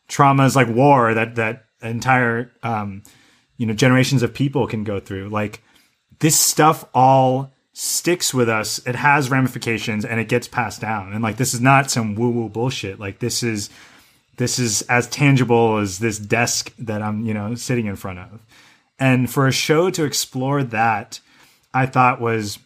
[0.10, 3.04] traumas like war that that entire um
[3.58, 5.62] you know generations of people can go through like
[6.20, 11.22] this stuff all sticks with us it has ramifications and it gets passed down and
[11.22, 13.70] like this is not some woo woo bullshit like this is
[14.38, 18.46] this is as tangible as this desk that I'm, you know, sitting in front of.
[19.00, 21.20] And for a show to explore that,
[21.74, 22.60] I thought was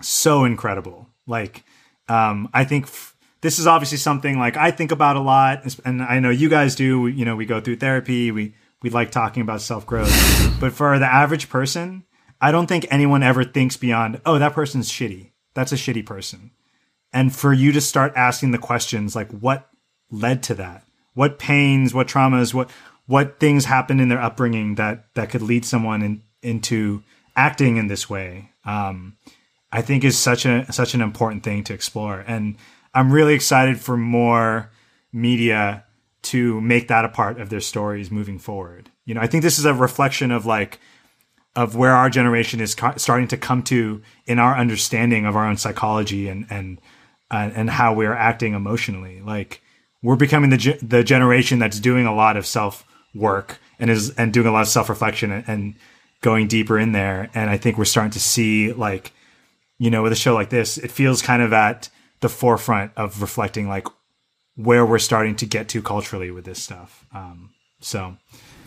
[0.00, 1.08] so incredible.
[1.26, 1.64] Like,
[2.08, 6.02] um, I think f- this is obviously something like I think about a lot, and
[6.02, 7.06] I know you guys do.
[7.06, 8.30] You know, we go through therapy.
[8.30, 10.10] We we like talking about self growth,
[10.60, 12.04] but for the average person,
[12.40, 14.20] I don't think anyone ever thinks beyond.
[14.26, 15.32] Oh, that person's shitty.
[15.54, 16.50] That's a shitty person.
[17.12, 19.70] And for you to start asking the questions like, what
[20.10, 20.84] led to that?
[21.14, 22.70] What pains, what traumas, what
[23.06, 27.02] what things happened in their upbringing that that could lead someone in, into
[27.34, 28.50] acting in this way?
[28.64, 29.16] Um,
[29.72, 32.56] I think is such a such an important thing to explore, and
[32.96, 34.70] I'm really excited for more
[35.12, 35.84] media
[36.22, 38.90] to make that a part of their stories moving forward.
[39.04, 40.80] You know, I think this is a reflection of like
[41.54, 45.46] of where our generation is co- starting to come to in our understanding of our
[45.46, 46.80] own psychology and and
[47.30, 49.20] uh, and how we are acting emotionally.
[49.20, 49.60] Like
[50.02, 54.08] we're becoming the ge- the generation that's doing a lot of self work and is
[54.14, 55.74] and doing a lot of self reflection and, and
[56.22, 57.28] going deeper in there.
[57.34, 59.12] And I think we're starting to see like,
[59.78, 61.90] you know, with a show like this, it feels kind of at
[62.20, 63.86] the forefront of reflecting like
[64.56, 67.04] where we're starting to get to culturally with this stuff.
[67.14, 67.50] Um,
[67.80, 68.16] so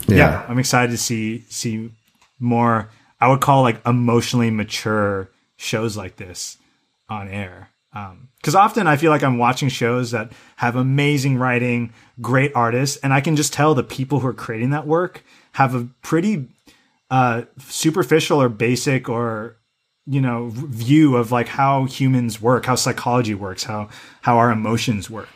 [0.08, 0.16] yeah.
[0.18, 0.46] Yeah.
[0.48, 1.92] I'm excited to see see
[2.40, 2.90] more.
[3.20, 6.58] I would call like emotionally mature shows like this
[7.10, 7.70] on air.
[8.38, 11.92] Because often I feel like I'm watching shows that have amazing writing,
[12.22, 15.24] great artists, and I can just tell the people who are creating that work
[15.54, 16.48] have a pretty
[17.10, 19.58] uh, superficial or basic or
[20.10, 23.90] you know view of like how humans work, how psychology works, how
[24.22, 25.30] how our emotions work.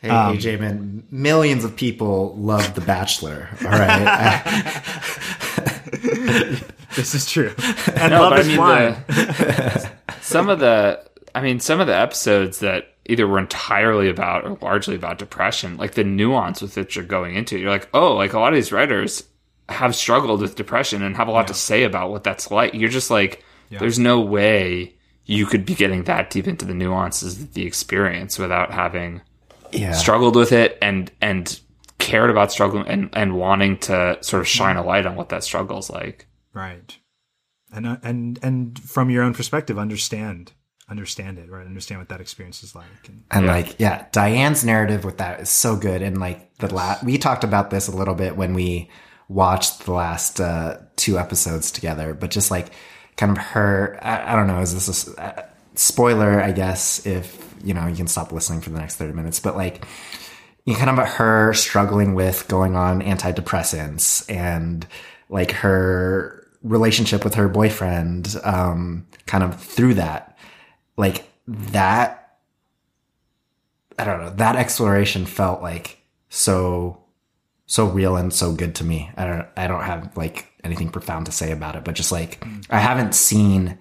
[0.00, 3.48] Hey, AJ, um, man, millions of people love The Bachelor.
[3.64, 4.82] All right.
[6.94, 7.52] This is true.
[7.96, 8.96] And No, love but I is mean, blind.
[9.08, 11.04] the, some of the,
[11.34, 15.76] I mean, some of the episodes that either were entirely about or largely about depression,
[15.76, 18.52] like the nuance with which you're going into, it, you're like, oh, like a lot
[18.52, 19.24] of these writers
[19.68, 22.74] have struggled with depression and have a lot to say about what that's like.
[22.74, 24.94] You're just like, there's no way
[25.24, 29.22] you could be getting that deep into the nuances of the experience without having
[29.72, 29.92] yeah.
[29.92, 31.60] struggled with it and and
[31.98, 35.44] cared about struggling and and wanting to sort of shine a light on what that
[35.44, 36.26] struggle's like.
[36.52, 36.98] right.
[37.72, 40.52] And uh, and and from your own perspective, understand
[40.88, 41.66] understand it, right?
[41.66, 42.84] Understand what that experience is like.
[43.08, 43.52] And, And Yeah.
[43.52, 46.02] like, yeah, Diane's narrative with that is so good.
[46.02, 48.90] And like the last, we talked about this a little bit when we
[49.28, 52.70] watched the last uh, two episodes together, but just like
[53.16, 56.40] kind of her, I, I don't know, is this a uh, spoiler?
[56.40, 59.56] I guess if you know, you can stop listening for the next thirty minutes, but
[59.56, 59.84] like.
[60.66, 64.86] You kind of her struggling with going on antidepressants and
[65.28, 70.38] like her relationship with her boyfriend, um, kind of through that,
[70.96, 72.24] like that
[73.98, 74.30] I don't know.
[74.30, 75.98] That exploration felt like
[76.28, 77.02] so
[77.66, 79.10] so real and so good to me.
[79.16, 82.44] I don't I don't have like anything profound to say about it, but just like
[82.70, 83.78] I haven't seen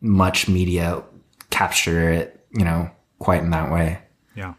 [0.00, 1.02] much media
[1.50, 4.00] capture it, you know, quite in that way.
[4.34, 4.54] yeah.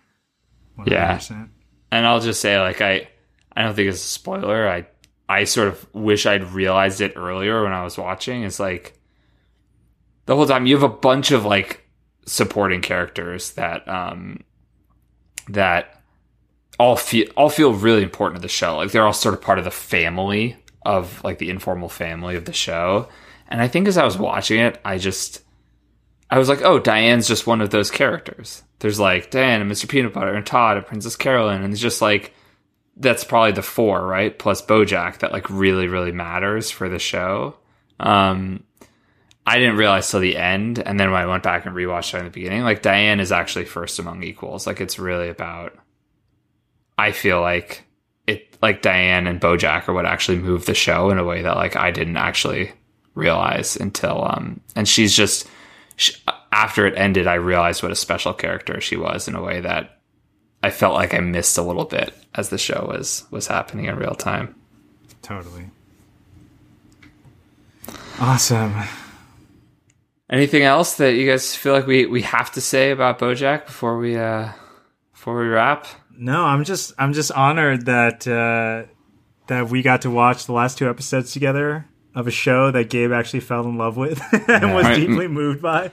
[0.86, 1.18] Yeah.
[1.18, 1.50] 100%.
[1.92, 3.10] And I'll just say, like, I,
[3.56, 4.68] I don't think it's a spoiler.
[4.68, 4.88] I,
[5.28, 8.44] I sort of wish I'd realized it earlier when I was watching.
[8.44, 8.98] It's like
[10.26, 11.86] the whole time you have a bunch of like
[12.26, 14.44] supporting characters that, um,
[15.50, 16.02] that
[16.80, 18.78] all feel all feel really important to the show.
[18.78, 22.46] Like they're all sort of part of the family of like the informal family of
[22.46, 23.08] the show.
[23.48, 25.44] And I think as I was watching it, I just
[26.30, 28.64] I was like, oh, Diane's just one of those characters.
[28.80, 29.88] There's like Diane and Mr.
[29.88, 32.34] Peanut Butter and Todd and Princess Carolyn, and it's just like
[32.98, 34.38] that's probably the four, right?
[34.38, 37.56] Plus Bojack that like really, really matters for the show.
[38.00, 38.64] Um
[39.46, 42.20] I didn't realize till the end, and then when I went back and rewatched it
[42.20, 44.68] in the beginning, like Diane is actually first among equals.
[44.68, 45.78] Like it's really about
[46.98, 47.84] I feel like
[48.32, 51.56] it like Diane and Bojack are what actually moved the show in a way that
[51.56, 52.72] like I didn't actually
[53.14, 55.48] realize until um and she's just
[55.96, 56.14] she,
[56.52, 60.00] after it ended I realized what a special character she was in a way that
[60.64, 63.96] I felt like I missed a little bit as the show was was happening in
[63.96, 64.56] real time.
[65.22, 65.70] Totally.
[68.20, 68.76] Awesome.
[70.30, 73.98] Anything else that you guys feel like we we have to say about Bojack before
[73.98, 74.50] we uh
[75.12, 75.88] before we wrap?
[76.24, 78.88] No, I'm just I'm just honored that uh,
[79.48, 83.12] that we got to watch the last two episodes together of a show that Gabe
[83.12, 84.96] actually fell in love with and was Right.
[84.98, 85.92] deeply moved by.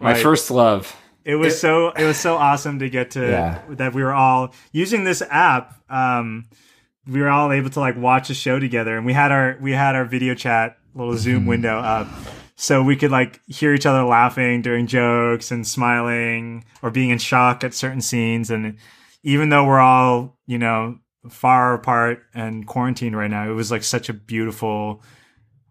[0.00, 0.96] My Like, first love.
[1.26, 3.58] It was so it was so awesome to get to Yeah.
[3.70, 5.74] that we were all using this app.
[5.90, 6.46] Um,
[7.06, 9.72] we were all able to like watch a show together, and we had our we
[9.72, 12.08] had our video chat little Zoom window up,
[12.54, 17.18] so we could like hear each other laughing during jokes and smiling or being in
[17.18, 18.50] shock at certain scenes.
[18.50, 18.78] And
[19.26, 20.98] even though we're all you know
[21.28, 25.02] far apart and quarantined right now, it was like such a beautiful.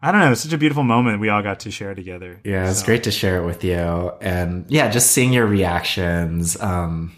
[0.01, 2.39] I don't know, such a beautiful moment we all got to share together.
[2.43, 4.11] Yeah, it's So- great to share it with you.
[4.21, 6.61] And yeah, just seeing your reactions.
[6.61, 7.11] Um,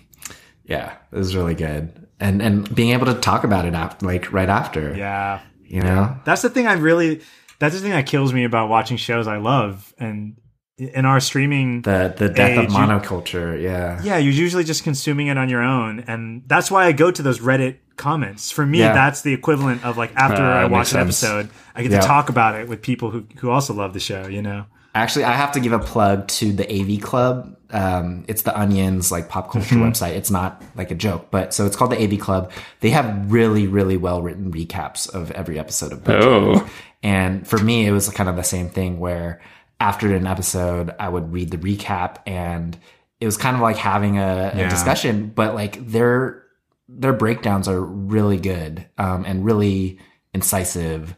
[0.63, 2.07] yeah, it was really good.
[2.19, 4.95] And and being able to talk about it after, like right after.
[4.95, 6.15] Yeah, You know?
[6.23, 7.21] That's the thing I really
[7.59, 10.37] that's the thing that kills me about watching shows I love and
[10.77, 13.59] in our streaming The the death Age, of you- monoculture.
[13.61, 13.99] Yeah.
[14.03, 17.21] yeah, you're usually just consuming it on your own and that's why I go to
[17.23, 18.51] those Reddit comments.
[18.51, 18.93] For me, Yeah.
[18.93, 21.23] that's the equivalent of like after Uh, I watch an sense.
[21.23, 22.01] episode, I get Yeah.
[22.01, 24.65] to talk about it with people who who also love the show, you know.
[24.93, 27.55] Actually, I have to give a plug to the AV Club.
[27.71, 29.83] Um, it's the Onion's like pop culture Mm-hmm.
[29.89, 30.11] website.
[30.15, 32.51] It's not like a joke, but so it's called the AV Club.
[32.79, 36.21] They have really, really well written recaps of every episode of BoJack.
[36.23, 36.69] Oh.
[37.03, 39.39] And for me, it was kind of the same thing where
[39.79, 42.77] after an episode, I would read the recap and
[43.19, 46.43] it was kind of like having a, a discussion, but like their,
[46.87, 49.99] their breakdowns are really good, um, and really
[50.33, 51.15] incisive.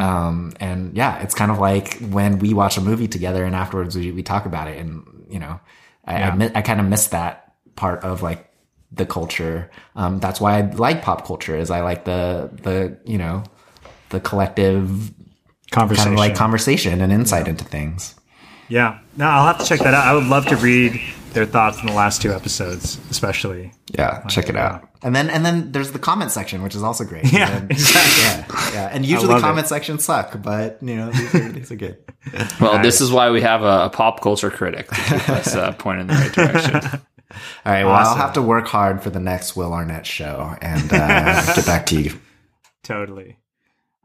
[0.00, 3.94] Um, and yeah, it's kind of like when we watch a movie together and afterwards
[3.96, 4.78] we, we talk about it.
[4.78, 5.60] And, you know,
[6.06, 6.30] I, Yeah.
[6.30, 8.50] I, mi- I kind of miss that part of like
[8.90, 9.70] the culture.
[9.94, 13.44] Um, that's why I like pop culture is I like the, the, you know,
[14.08, 15.12] the collective
[15.74, 16.04] Conversation.
[16.04, 18.14] kind of like conversation and insight into things.
[18.68, 18.98] yeah.
[19.16, 20.06] No, I'll have to check that out.
[20.06, 21.00] I would love to read
[21.34, 23.72] their thoughts in the last two episodes, especially.
[23.96, 24.88] Yeah, check it out.
[25.02, 27.30] And then and then there's the comment section, which is also great.
[27.32, 28.22] Yeah, And then- exactly.
[28.54, 28.88] yeah, yeah.
[28.92, 31.98] And usually love comment sections suck, but you know these are, these are good.
[32.60, 35.72] Well, this is why we have a, a pop culture critic to keep us uh,
[35.78, 36.74] pointed in the right direction.
[37.66, 40.90] All right, well I'll have to work hard for the next Will Arnett show and
[40.92, 42.18] uh, get back to you.
[42.82, 43.36] Totally.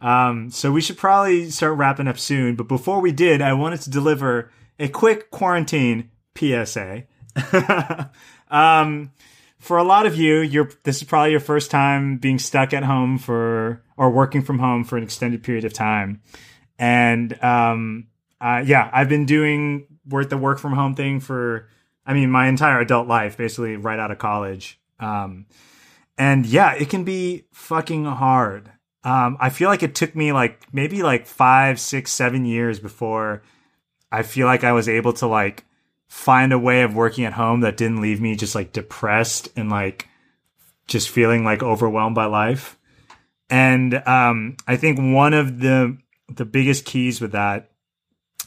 [0.02, 2.56] Um, so we should probably start wrapping up soon.
[2.56, 7.04] But before we did, I wanted to deliver a quick quarantine PSA.
[8.50, 9.12] um,
[9.60, 12.84] for a lot of you, you're this is probably your first time being stuck at
[12.84, 16.22] home for or working from home for an extended period of time.
[16.78, 18.08] And um,
[18.39, 21.68] uh, yeah, I've been doing the work from home thing for
[22.06, 24.80] I mean my entire adult life, basically right out of college.
[25.00, 25.45] Um,
[26.18, 28.72] and yeah, it can be fucking hard.
[29.04, 33.41] Um, I feel like it took me like maybe like five, six, seven years before
[34.12, 35.66] I feel like I was able to like
[36.08, 39.70] find a way of working at home that didn't leave me just like depressed and
[39.70, 40.08] like
[40.88, 42.78] just feeling like overwhelmed by life.
[43.50, 45.97] And um, I think one of the
[46.28, 47.72] the biggest keys with that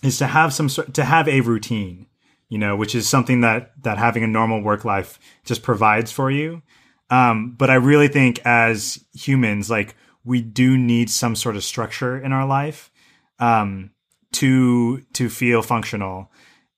[0.03, 2.07] is to have some sort to have a routine,
[2.49, 6.31] you know, which is something that that having a normal work life just provides for
[6.31, 6.63] you.
[7.11, 9.95] Um, but I really think as humans, like
[10.25, 12.91] we do need some sort of structure in our life
[13.39, 13.91] um,
[14.33, 16.31] to to feel functional.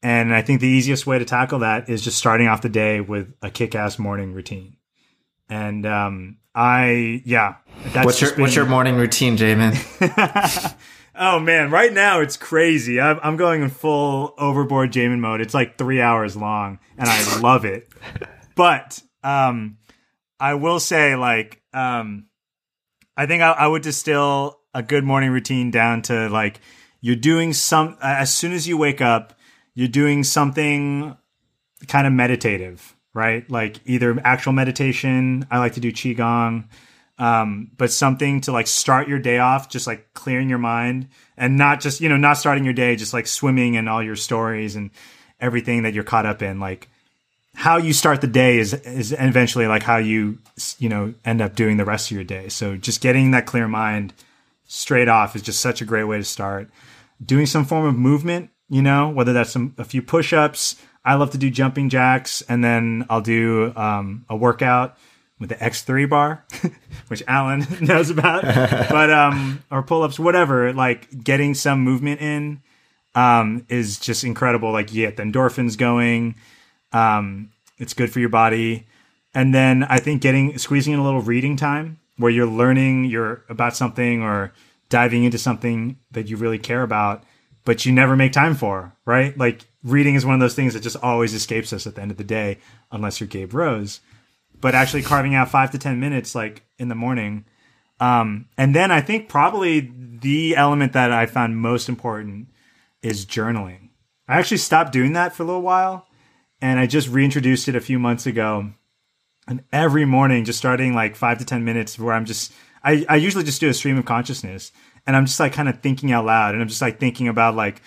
[0.02, 3.00] And I think the easiest way to tackle that is just starting off the day
[3.00, 4.76] with a kick-ass morning routine.
[5.48, 7.56] And um, I, yeah,
[7.92, 10.74] that's What's your just what's your morning routine, Jamin?
[11.14, 13.00] oh man, right now it's crazy.
[13.00, 15.40] I'm, I'm going in full overboard Jamin mode.
[15.40, 17.88] It's like three hours long, and I love it.
[18.56, 19.78] But um,
[20.38, 22.26] I will say, like, um,
[23.16, 26.60] I think I, I would distill a good morning routine down to like
[27.00, 29.38] you're doing some as soon as you wake up,
[29.74, 31.16] you're doing something
[31.86, 33.48] kind of meditative, right?
[33.50, 35.46] Like either actual meditation.
[35.50, 36.64] I like to do qigong
[37.18, 41.56] um, but something to like start your day off, just like clearing your mind and
[41.56, 44.74] not just, you know, not starting your day just like swimming in all your stories
[44.74, 44.90] and
[45.40, 46.58] everything that you're caught up in.
[46.58, 46.88] Like
[47.54, 50.38] how you start the day is, is eventually like how you,
[50.78, 52.48] you know, end up doing the rest of your day.
[52.48, 54.12] So just getting that clear mind
[54.66, 56.68] straight off is just such a great way to start.
[57.24, 60.76] Doing some form of movement, you know, whether that's some, a few push ups.
[61.04, 64.96] I love to do jumping jacks and then I'll do um, a workout
[65.38, 66.44] with the X3 bar,
[67.08, 70.72] which Alan knows about, but um, or pull ups, whatever.
[70.72, 72.62] Like getting some movement in
[73.14, 74.72] um, is just incredible.
[74.72, 76.36] Like you get the endorphins going.
[76.94, 78.86] Um, it's good for your body,
[79.34, 83.44] and then I think getting squeezing in a little reading time where you're learning you're
[83.48, 84.52] about something or
[84.88, 87.24] diving into something that you really care about,
[87.64, 88.94] but you never make time for.
[89.04, 89.36] Right?
[89.36, 92.10] Like reading is one of those things that just always escapes us at the end
[92.10, 92.58] of the day,
[92.90, 94.00] unless you're Gabe Rose
[94.64, 97.44] but actually carving out five to ten minutes like in the morning
[98.00, 102.48] um, and then i think probably the element that i found most important
[103.02, 103.90] is journaling
[104.26, 106.06] i actually stopped doing that for a little while
[106.60, 108.70] and i just reintroduced it a few months ago
[109.46, 112.52] and every morning just starting like five to ten minutes where i'm just
[112.82, 114.72] i, I usually just do a stream of consciousness
[115.06, 117.54] and i'm just like kind of thinking out loud and i'm just like thinking about
[117.54, 117.82] like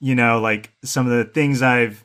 [0.00, 2.04] you know like some of the things i've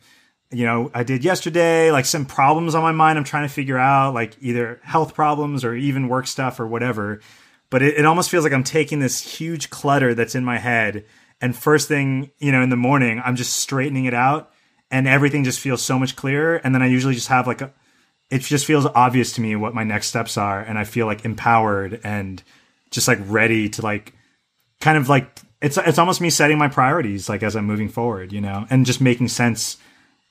[0.52, 3.78] you know, I did yesterday, like some problems on my mind I'm trying to figure
[3.78, 7.22] out, like either health problems or even work stuff or whatever.
[7.70, 11.06] But it, it almost feels like I'm taking this huge clutter that's in my head.
[11.40, 14.52] And first thing, you know, in the morning, I'm just straightening it out
[14.92, 16.58] and everything just feels so much clearer.
[16.58, 17.72] And then I usually just have like a,
[18.30, 20.60] it just feels obvious to me what my next steps are.
[20.60, 22.44] And I feel like empowered and
[22.92, 24.14] just like ready to like
[24.82, 28.34] kind of like, it's, it's almost me setting my priorities, like as I'm moving forward,
[28.34, 29.78] you know, and just making sense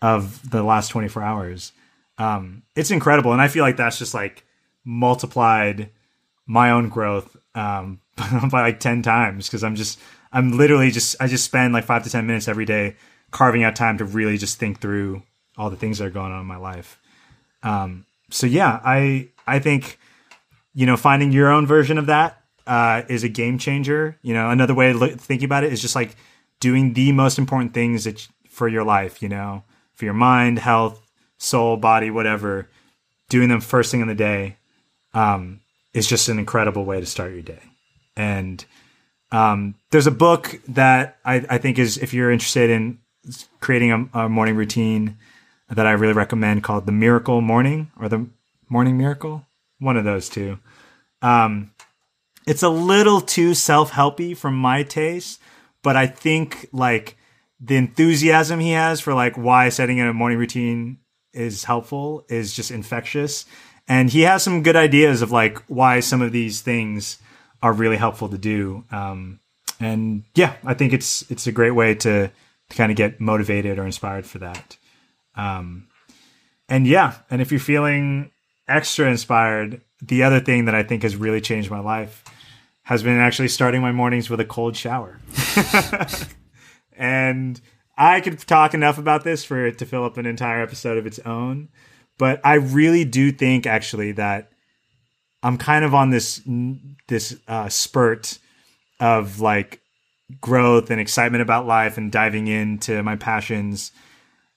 [0.02, 1.72] of the last 24 hours.
[2.18, 3.32] Um, it's incredible.
[3.32, 4.44] And I feel like that's just like
[4.84, 5.90] multiplied
[6.46, 8.00] my own growth um,
[8.50, 9.98] by like 10 times because I'm just,
[10.32, 12.96] I'm literally just, I just spend like five to 10 minutes every day
[13.30, 15.22] carving out time to really just think through
[15.56, 16.98] all the things that are going on in my life.
[17.62, 19.98] Um, so yeah, I, I think,
[20.74, 24.16] you know, finding your own version of that uh, is a game changer.
[24.22, 26.16] You know, another way to look, thinking about it is just like
[26.60, 29.64] doing the most important things that for your life, you know,
[29.94, 31.04] for your mind, health,
[31.38, 32.68] soul, body, whatever,
[33.28, 34.56] doing them first thing in the day
[35.12, 35.60] um,
[35.92, 37.62] is just an incredible way to start your day.
[38.16, 38.64] And
[39.32, 42.99] um, there's a book that I, I think is if you're interested in
[43.60, 45.16] creating a, a morning routine
[45.68, 48.26] that I really recommend called The Miracle Morning or The
[48.68, 49.46] Morning Miracle,
[49.78, 50.58] one of those two.
[51.22, 51.70] Um,
[52.46, 55.40] it's a little too self helpy from my taste,
[55.82, 57.16] but I think like
[57.60, 60.98] the enthusiasm he has for like why setting in a morning routine
[61.32, 63.44] is helpful is just infectious.
[63.86, 67.18] And he has some good ideas of like why some of these things
[67.62, 68.84] are really helpful to do.
[68.90, 69.40] Um,
[69.78, 72.30] and yeah, I think it's it's a great way to,
[72.70, 74.76] to kind of get motivated or inspired for that.
[75.36, 75.88] Um,
[76.68, 78.30] and yeah, and if you're feeling
[78.68, 82.24] extra inspired, the other thing that I think has really changed my life
[82.84, 85.18] has been actually starting my mornings with a cold shower.
[86.96, 87.60] and
[87.96, 91.06] I could talk enough about this for it to fill up an entire episode of
[91.06, 91.68] its own.
[92.18, 94.50] But I really do think actually that
[95.42, 96.42] I'm kind of on this
[97.08, 98.38] this uh, spurt
[99.00, 99.79] of like
[100.40, 103.92] growth and excitement about life and diving into my passions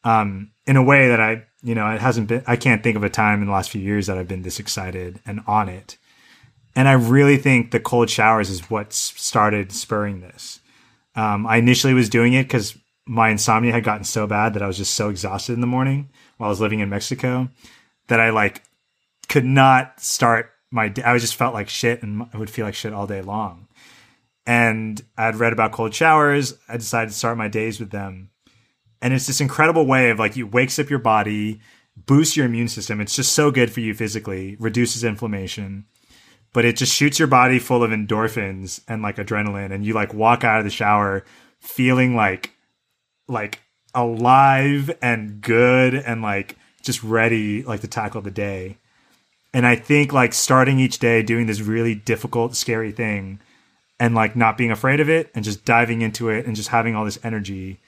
[0.04, 3.04] um, in a way that I you know it hasn't been I can't think of
[3.04, 5.98] a time in the last few years that I've been this excited and on it.
[6.76, 10.60] And I really think the cold showers is what started spurring this.
[11.16, 14.68] Um, I initially was doing it because my insomnia had gotten so bad that I
[14.68, 17.50] was just so exhausted in the morning while I was living in Mexico
[18.08, 18.64] that I like
[19.30, 21.04] could not start my day.
[21.04, 23.68] I just felt like shit and I would feel like shit all day long.
[24.46, 26.58] And I'd read about cold showers.
[26.68, 28.30] I decided to start my days with them.
[29.02, 31.62] And it's this incredible way of like, it wakes up your body,
[32.06, 33.00] boosts your immune system.
[33.02, 35.86] It's just so good for you physically, reduces inflammation
[36.54, 40.14] but it just shoots your body full of endorphins and like adrenaline and you like
[40.14, 41.26] walk out of the shower
[41.60, 42.52] feeling like
[43.28, 43.62] like
[43.94, 48.78] alive and good and like just ready like to tackle the day
[49.54, 53.40] and i think like starting each day doing this really difficult scary thing
[54.00, 56.96] and like not being afraid of it and just diving into it and just having
[56.96, 57.80] all this energy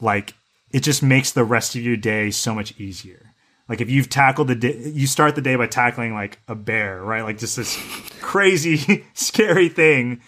[0.00, 0.34] like
[0.70, 3.34] it just makes the rest of your day so much easier
[3.68, 7.02] like if you've tackled the day, you start the day by tackling like a bear,
[7.02, 7.22] right?
[7.22, 7.76] Like just this
[8.20, 10.20] crazy, scary thing,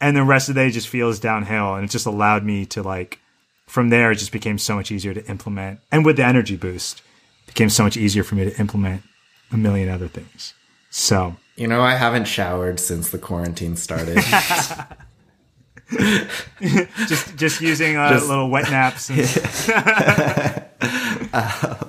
[0.00, 1.74] and the rest of the day just feels downhill.
[1.74, 3.18] And it just allowed me to like,
[3.66, 5.80] from there, it just became so much easier to implement.
[5.92, 7.02] And with the energy boost,
[7.46, 9.02] became so much easier for me to implement
[9.52, 10.54] a million other things.
[10.88, 14.16] So, you know, I haven't showered since the quarantine started.
[17.06, 19.10] just just using uh, just, little wet naps.
[19.10, 19.18] And-
[21.34, 21.84] uh,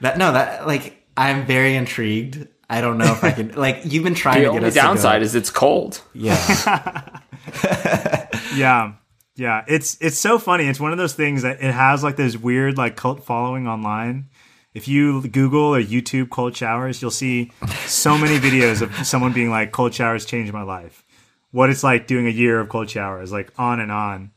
[0.00, 2.48] that no, that like I'm very intrigued.
[2.70, 4.74] I don't know if I can like you've been trying the to get only us
[4.74, 6.00] downside is it's cold.
[6.14, 7.18] Yeah.
[8.54, 8.94] yeah.
[9.34, 10.68] Yeah, it's it's so funny.
[10.68, 14.30] It's one of those things that it has like this weird like cult following online.
[14.74, 17.52] If you Google or YouTube cold showers, you'll see
[17.86, 21.04] so many videos of someone being like cold showers changed my life.
[21.50, 24.30] What it's like doing a year of cold showers, like on and on.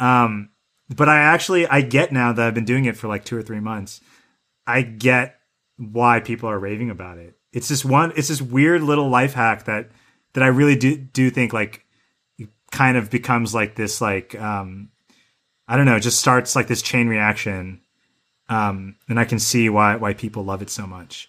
[0.00, 0.50] Um,
[0.94, 3.42] but I actually I get now that I've been doing it for like two or
[3.42, 4.00] three months
[4.66, 5.38] I get
[5.76, 7.36] why people are raving about it.
[7.52, 8.12] It's this one.
[8.16, 9.90] It's this weird little life hack that
[10.32, 11.84] that I really do do think like
[12.72, 14.90] kind of becomes like this like um
[15.68, 17.80] I don't know, just starts like this chain reaction.
[18.48, 21.28] Um, and I can see why why people love it so much.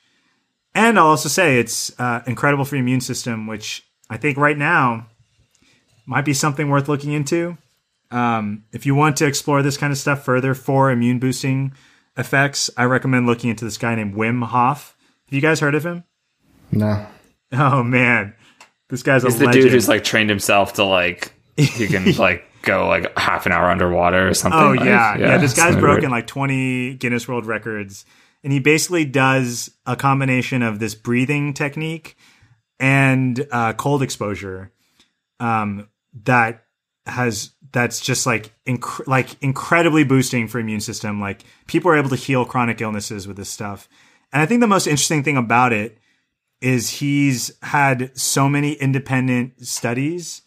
[0.76, 4.58] And I'll also say it's uh, incredible for your immune system, which I think right
[4.58, 5.08] now
[6.06, 7.58] might be something worth looking into.
[8.12, 11.74] Um, if you want to explore this kind of stuff further for immune boosting
[12.16, 14.96] effects, I recommend looking into this guy named Wim Hof.
[15.26, 16.04] Have you guys heard of him?
[16.72, 17.06] No.
[17.52, 18.34] Oh man,
[18.90, 19.64] this guy's He's a the legend.
[19.64, 23.70] dude who's like trained himself to like he can like go like half an hour
[23.70, 24.60] underwater or something.
[24.60, 25.38] Oh like, yeah, yeah.
[25.38, 26.12] This guy's broken weird.
[26.12, 28.06] like twenty Guinness World Records,
[28.44, 32.16] and he basically does a combination of this breathing technique
[32.80, 34.72] and uh, cold exposure
[35.40, 35.90] um,
[36.26, 36.66] that
[37.06, 41.20] has that's just like inc- like incredibly boosting for immune system.
[41.20, 43.88] Like people are able to heal chronic illnesses with this stuff.
[44.32, 45.98] And I think the most interesting thing about it
[46.62, 50.42] is he's had so many independent studies,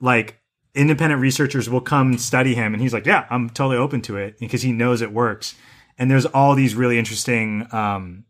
[0.00, 0.38] like
[0.74, 4.38] independent researchers will come study him and he's like, yeah, I'm totally open to it
[4.38, 5.54] because he knows it works.
[5.98, 8.24] And there's all these really interesting, um,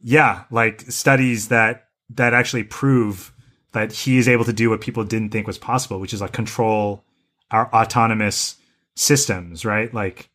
[0.00, 3.32] yeah, like studies that, that actually prove
[3.72, 6.32] that he is able to do what people didn't think was possible, which is like
[6.32, 7.04] control
[7.50, 8.56] our autonomous
[8.96, 9.92] systems, right?
[9.94, 10.30] Like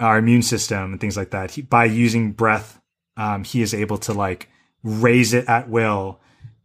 [0.00, 1.52] our immune system and things like that.
[1.52, 2.80] He, by using breath,
[3.16, 4.48] um, he is able to like
[4.82, 6.20] raise it at will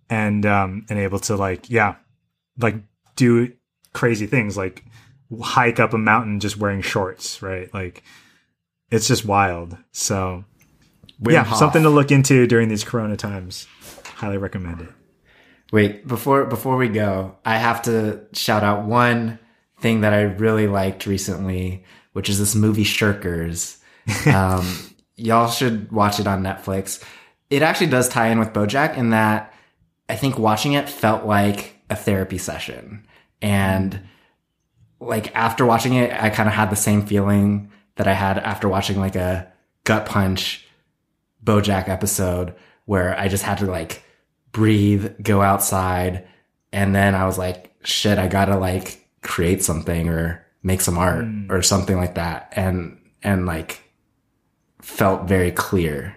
[0.10, 1.96] and um, and able to like yeah,
[2.60, 2.76] like
[3.16, 3.54] do
[3.94, 4.84] crazy things like
[5.42, 7.74] hike up a mountain just wearing shorts, right?
[7.74, 8.04] Like
[8.90, 9.78] it's just wild.
[9.92, 10.44] So
[11.22, 11.58] Wim yeah, Hof.
[11.58, 13.68] something to look into during these Corona times.
[14.16, 14.90] Highly recommend it.
[15.72, 19.40] Wait, before before we go, I have to shout out one
[19.80, 23.78] thing that I really liked recently, which is this movie Shirkers.
[24.26, 24.68] Um,
[25.16, 27.04] y'all should watch it on Netflix.
[27.52, 29.54] It actually does tie in with BoJack in that
[30.10, 33.06] I think watching it felt like a therapy session,
[33.42, 34.00] and
[35.00, 38.70] like after watching it, I kind of had the same feeling that I had after
[38.70, 39.52] watching like a
[39.84, 40.66] gut punch
[41.44, 42.54] BoJack episode
[42.86, 44.04] where I just had to like
[44.52, 46.28] breathe, go outside,
[46.72, 51.26] and then I was like, shit, I gotta like create something or make some art
[51.50, 52.54] or something like that.
[52.56, 53.82] And, and like
[54.82, 56.16] felt very clear.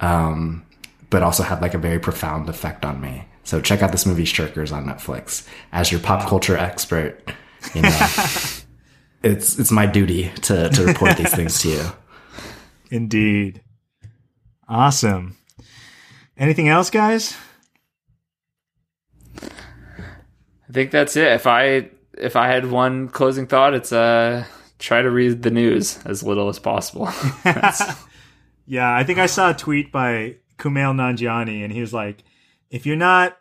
[0.00, 0.64] Um,
[1.10, 3.24] but also had like a very profound effect on me.
[3.48, 5.48] So check out this movie Shirkers on Netflix.
[5.72, 7.32] As your pop culture expert,
[7.74, 7.88] you know,
[9.22, 11.84] it's it's my duty to to report these things to you.
[12.90, 13.62] Indeed.
[14.68, 15.38] Awesome.
[16.36, 17.38] Anything else, guys?
[19.40, 19.48] I
[20.70, 21.32] think that's it.
[21.32, 21.88] If I
[22.18, 24.44] if I had one closing thought, it's uh
[24.78, 27.08] try to read the news as little as possible.
[28.70, 32.22] Yeah, I think I saw a tweet by Kumail Nanjiani, and he was like,
[32.68, 33.37] "If you're not,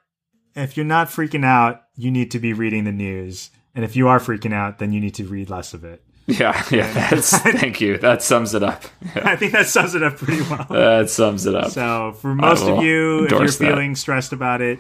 [0.57, 4.07] if you're not freaking out, you need to be reading the news, and if you
[4.07, 7.09] are freaking out, then you need to read less of it." yeah, yeah.
[7.09, 7.97] That's thank you.
[7.97, 8.83] That sums it up.
[9.15, 10.67] Yeah, I think that sums it up pretty well.
[10.69, 11.71] that sums it up.
[11.71, 13.67] So, for most of you, if you're endorse that.
[13.67, 14.79] feeling stressed about it,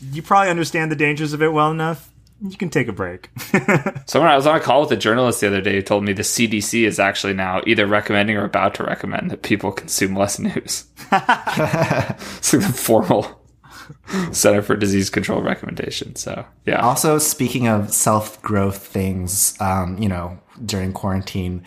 [0.00, 2.10] you probably understand the dangers of it well enough.
[2.40, 3.30] You can take a break.
[4.06, 6.12] Someone I was on a call with a journalist the other day who told me
[6.12, 10.38] the CDC is actually now either recommending or about to recommend that people consume less
[10.38, 10.84] news.
[11.10, 13.37] it's like the formal
[14.32, 16.16] Center for Disease Control recommendation.
[16.16, 21.64] So yeah, Also, speaking of self growth things, um, you know, during quarantine,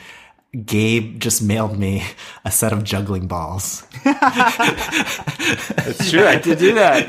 [0.65, 2.03] Gabe just mailed me
[2.43, 3.87] a set of juggling balls.
[5.87, 6.25] it's true.
[6.27, 7.07] I did do that.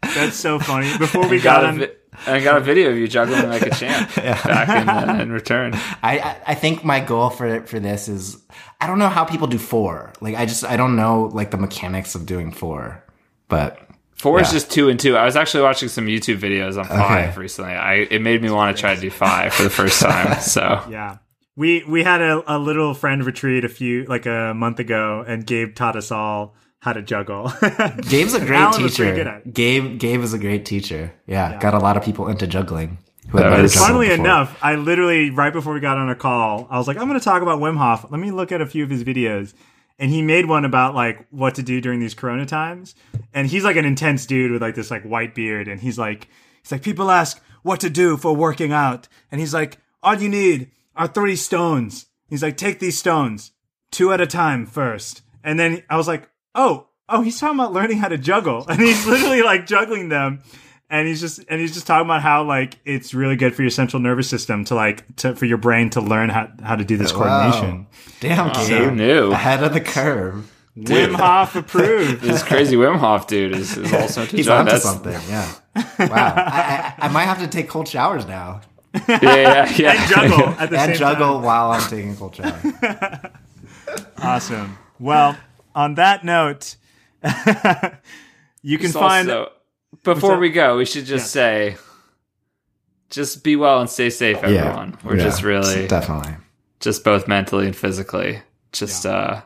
[0.02, 0.96] That's so funny.
[0.98, 1.90] Before we Got got on, vi-
[2.26, 4.40] I got a video of you juggling like a champ yeah.
[4.44, 5.72] back in, uh, in return.
[6.02, 8.36] I, I I think my goal for for this is
[8.80, 10.12] I don't know how people do four.
[10.20, 13.02] Like I just I don't know like the mechanics of doing four,
[13.50, 13.78] but
[14.14, 15.16] Four is just two and two.
[15.16, 17.72] I was actually watching some YouTube videos on five recently.
[17.72, 20.38] I it made me want to try to do five for the first time.
[20.40, 21.18] So yeah,
[21.56, 25.46] we we had a, a little friend retreat a few like a month ago, and
[25.46, 27.50] Gabe taught us all how to juggle.
[28.08, 29.28] Gabe's a great Alan was good teacher.
[29.28, 29.54] at it.
[29.54, 31.12] Gabe Gabe is a great teacher.
[31.26, 32.98] Yeah, got a lot of people into juggling.
[33.30, 36.10] Who That had never is- juggled Funnily enough, I literally right before we got on
[36.10, 38.10] a call, I was like, I'm going to talk about Wim Hof.
[38.10, 39.54] Let me look at a few of his videos.
[40.00, 42.96] And he made one about like what to do during these corona times.
[43.32, 46.26] And he's like an intense dude with like this like white beard and he's like
[46.62, 49.06] he's like people ask what to do for working out.
[49.30, 52.06] And he's like all you need are three stones.
[52.28, 53.52] He's like take these stones
[53.90, 55.22] two at a time first.
[55.44, 58.80] And then I was like, "Oh, oh, he's talking about learning how to juggle." And
[58.80, 60.42] he's literally like juggling them
[60.90, 63.70] and he's just and he's just talking about how like it's really good for your
[63.70, 66.96] central nervous system to like to for your brain to learn how how to do
[66.96, 67.86] this oh, coordination.
[68.20, 68.92] Damn, who Gabe.
[68.94, 69.32] knew?
[69.32, 70.50] Ahead of the curve.
[70.76, 72.20] Wim Hof approved.
[72.22, 75.20] This crazy Wim Hof dude is, is also into He's jug- onto that's- something.
[75.28, 75.52] Yeah.
[75.98, 76.34] Wow.
[76.36, 78.60] I, I, I might have to take cold showers now
[79.08, 79.92] Yeah, yeah, yeah.
[80.02, 81.42] and juggle at the and same juggle time.
[81.44, 83.20] while I'm taking a cold shower.
[84.18, 84.78] Awesome.
[84.98, 85.36] Well,
[85.74, 86.76] on that note,
[88.62, 89.52] you can Just find also,
[90.04, 91.76] before we go, we should just say,
[93.10, 94.96] just be well and stay safe, everyone.
[95.04, 96.34] We're Yeah, just really, definitely.
[96.80, 98.40] just both mentally and physically,
[98.72, 99.42] just uh,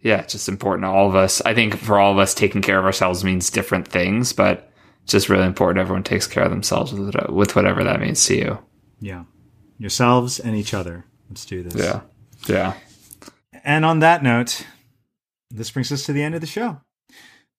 [0.00, 1.40] yeah, just important to all of us.
[1.44, 4.70] I think for all of us, taking care of ourselves means different things, but
[5.06, 8.58] just really important everyone takes care of themselves with whatever that means to you.
[9.00, 9.24] yeah
[9.78, 11.04] yourselves and each other.
[11.28, 11.74] Let's do this.
[11.74, 12.00] Yeah,
[12.48, 12.74] yeah.
[13.62, 14.66] And on that note,
[15.50, 16.80] this brings us to the end of the show.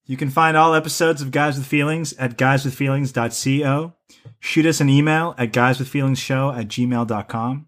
[0.10, 3.94] You can find all episodes of Guys with Feelings at guyswithfeelings.co.
[4.40, 7.68] Shoot us an email at guyswithfeelingsshow at gmail.com.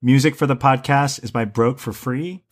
[0.00, 2.44] Music for the podcast is by Broke for Free.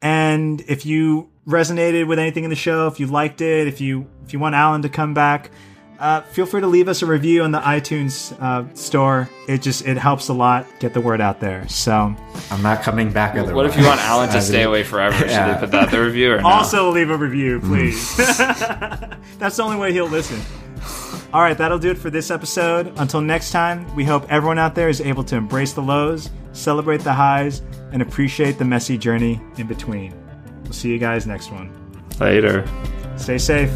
[0.00, 4.08] And if you resonated with anything in the show, if you liked it, if you
[4.24, 5.52] if you want Alan to come back,
[5.98, 9.28] uh, feel free to leave us a review on the iTunes uh, store.
[9.48, 11.68] It just it helps a lot get the word out there.
[11.68, 12.14] So
[12.50, 13.54] I'm not coming back otherwise.
[13.54, 15.16] What if you want Alan to stay away forever?
[15.16, 15.54] Should Yeah.
[15.54, 16.48] they put that the review or no?
[16.48, 18.16] Also, leave a review, please.
[18.16, 20.40] That's the only way he'll listen.
[21.32, 22.92] All right, that'll do it for this episode.
[22.96, 27.00] Until next time, we hope everyone out there is able to embrace the lows, celebrate
[27.00, 27.62] the highs,
[27.92, 30.12] and appreciate the messy journey in between.
[30.64, 31.72] We'll see you guys next one.
[32.20, 32.66] later.
[33.16, 33.70] Stay safe.